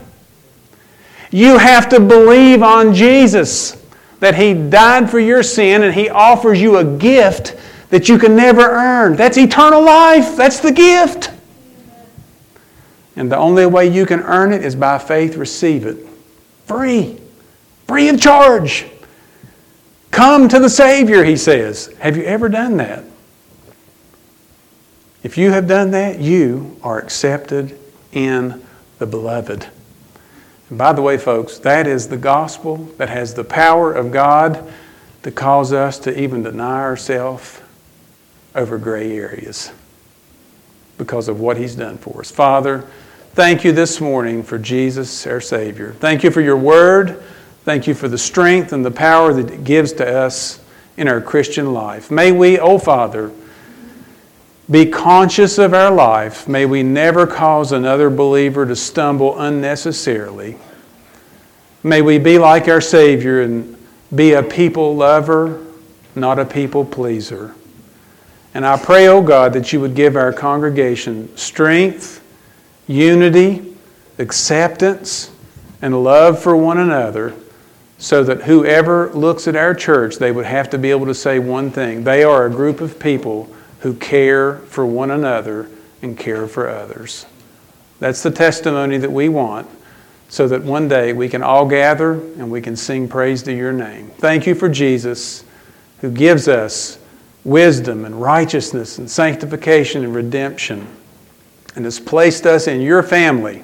You 1.34 1.58
have 1.58 1.88
to 1.88 1.98
believe 1.98 2.62
on 2.62 2.94
Jesus, 2.94 3.84
that 4.20 4.36
He 4.36 4.54
died 4.54 5.10
for 5.10 5.18
your 5.18 5.42
sin 5.42 5.82
and 5.82 5.92
He 5.92 6.08
offers 6.08 6.62
you 6.62 6.76
a 6.76 6.84
gift 6.84 7.56
that 7.90 8.08
you 8.08 8.18
can 8.18 8.36
never 8.36 8.60
earn. 8.60 9.16
That's 9.16 9.36
eternal 9.36 9.82
life. 9.82 10.36
That's 10.36 10.60
the 10.60 10.70
gift. 10.70 11.32
And 13.16 13.32
the 13.32 13.36
only 13.36 13.66
way 13.66 13.88
you 13.88 14.06
can 14.06 14.20
earn 14.20 14.52
it 14.52 14.64
is 14.64 14.76
by 14.76 14.96
faith, 14.98 15.34
receive 15.34 15.86
it. 15.86 16.06
Free. 16.66 17.20
Free 17.88 18.08
of 18.10 18.20
charge. 18.20 18.86
Come 20.12 20.48
to 20.48 20.60
the 20.60 20.70
Savior, 20.70 21.24
he 21.24 21.36
says. 21.36 21.92
Have 21.98 22.16
you 22.16 22.22
ever 22.22 22.48
done 22.48 22.76
that? 22.76 23.02
If 25.24 25.36
you 25.36 25.50
have 25.50 25.66
done 25.66 25.90
that, 25.90 26.20
you 26.20 26.76
are 26.80 27.00
accepted 27.00 27.76
in 28.12 28.64
the 29.00 29.06
beloved. 29.06 29.66
By 30.76 30.92
the 30.92 31.02
way, 31.02 31.18
folks, 31.18 31.58
that 31.58 31.86
is 31.86 32.08
the 32.08 32.16
gospel 32.16 32.76
that 32.98 33.08
has 33.08 33.34
the 33.34 33.44
power 33.44 33.92
of 33.92 34.10
God 34.10 34.72
to 35.22 35.30
cause 35.30 35.72
us 35.72 35.98
to 36.00 36.20
even 36.20 36.42
deny 36.42 36.80
ourselves 36.80 37.60
over 38.54 38.76
gray 38.78 39.16
areas 39.16 39.70
because 40.98 41.28
of 41.28 41.40
what 41.40 41.56
He's 41.56 41.76
done 41.76 41.96
for 41.96 42.20
us. 42.20 42.30
Father, 42.30 42.84
thank 43.34 43.64
you 43.64 43.70
this 43.70 44.00
morning 44.00 44.42
for 44.42 44.58
Jesus, 44.58 45.26
our 45.26 45.40
Savior. 45.40 45.92
Thank 45.92 46.24
you 46.24 46.30
for 46.30 46.40
your 46.40 46.56
word. 46.56 47.22
Thank 47.64 47.86
you 47.86 47.94
for 47.94 48.08
the 48.08 48.18
strength 48.18 48.72
and 48.72 48.84
the 48.84 48.90
power 48.90 49.32
that 49.32 49.50
it 49.50 49.64
gives 49.64 49.92
to 49.94 50.06
us 50.06 50.60
in 50.96 51.08
our 51.08 51.20
Christian 51.20 51.72
life. 51.72 52.10
May 52.10 52.32
we, 52.32 52.58
oh 52.58 52.78
Father, 52.78 53.32
be 54.70 54.86
conscious 54.86 55.58
of 55.58 55.74
our 55.74 55.90
life. 55.90 56.48
May 56.48 56.64
we 56.64 56.82
never 56.82 57.26
cause 57.26 57.72
another 57.72 58.08
believer 58.08 58.64
to 58.64 58.74
stumble 58.74 59.38
unnecessarily. 59.38 60.56
May 61.82 62.00
we 62.00 62.18
be 62.18 62.38
like 62.38 62.66
our 62.68 62.80
Savior 62.80 63.42
and 63.42 63.76
be 64.14 64.32
a 64.32 64.42
people 64.42 64.96
lover, 64.96 65.62
not 66.14 66.38
a 66.38 66.46
people 66.46 66.84
pleaser. 66.84 67.54
And 68.54 68.64
I 68.64 68.78
pray, 68.78 69.08
oh 69.08 69.20
God, 69.20 69.52
that 69.52 69.72
you 69.72 69.80
would 69.80 69.94
give 69.94 70.16
our 70.16 70.32
congregation 70.32 71.36
strength, 71.36 72.24
unity, 72.86 73.76
acceptance, 74.18 75.30
and 75.82 76.02
love 76.02 76.40
for 76.40 76.56
one 76.56 76.78
another 76.78 77.34
so 77.98 78.24
that 78.24 78.42
whoever 78.42 79.12
looks 79.12 79.46
at 79.46 79.56
our 79.56 79.74
church, 79.74 80.16
they 80.16 80.32
would 80.32 80.46
have 80.46 80.70
to 80.70 80.78
be 80.78 80.90
able 80.90 81.06
to 81.06 81.14
say 81.14 81.38
one 81.38 81.70
thing. 81.70 82.04
They 82.04 82.22
are 82.22 82.46
a 82.46 82.50
group 82.50 82.80
of 82.80 82.98
people 82.98 83.48
who 83.84 83.92
care 83.92 84.56
for 84.56 84.86
one 84.86 85.10
another 85.10 85.68
and 86.00 86.18
care 86.18 86.48
for 86.48 86.70
others. 86.70 87.26
That's 88.00 88.22
the 88.22 88.30
testimony 88.30 88.96
that 88.96 89.12
we 89.12 89.28
want 89.28 89.68
so 90.30 90.48
that 90.48 90.62
one 90.62 90.88
day 90.88 91.12
we 91.12 91.28
can 91.28 91.42
all 91.42 91.68
gather 91.68 92.12
and 92.12 92.50
we 92.50 92.62
can 92.62 92.76
sing 92.76 93.08
praise 93.08 93.42
to 93.42 93.54
your 93.54 93.74
name. 93.74 94.10
Thank 94.16 94.46
you 94.46 94.54
for 94.54 94.70
Jesus 94.70 95.44
who 96.00 96.10
gives 96.10 96.48
us 96.48 96.98
wisdom 97.44 98.06
and 98.06 98.18
righteousness 98.18 98.96
and 98.96 99.10
sanctification 99.10 100.02
and 100.02 100.14
redemption 100.14 100.86
and 101.76 101.84
has 101.84 102.00
placed 102.00 102.46
us 102.46 102.66
in 102.66 102.80
your 102.80 103.02
family 103.02 103.62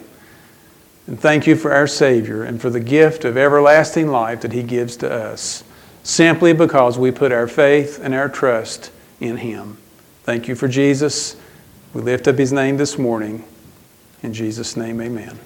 and 1.06 1.18
thank 1.18 1.46
you 1.46 1.56
for 1.56 1.72
our 1.72 1.86
Savior 1.86 2.44
and 2.44 2.60
for 2.60 2.68
the 2.68 2.78
gift 2.78 3.24
of 3.24 3.38
everlasting 3.38 4.08
life 4.08 4.42
that 4.42 4.52
He 4.52 4.62
gives 4.62 4.96
to 4.98 5.10
us, 5.10 5.64
simply 6.02 6.52
because 6.52 6.98
we 6.98 7.10
put 7.10 7.32
our 7.32 7.48
faith 7.48 7.98
and 8.02 8.14
our 8.14 8.28
trust 8.28 8.92
in 9.18 9.38
Him. 9.38 9.78
Thank 10.30 10.46
you 10.46 10.54
for 10.54 10.68
Jesus. 10.68 11.34
We 11.92 12.02
lift 12.02 12.28
up 12.28 12.38
His 12.38 12.52
name 12.52 12.76
this 12.76 12.96
morning. 12.96 13.44
In 14.22 14.32
Jesus' 14.32 14.76
name, 14.76 15.00
amen. 15.00 15.36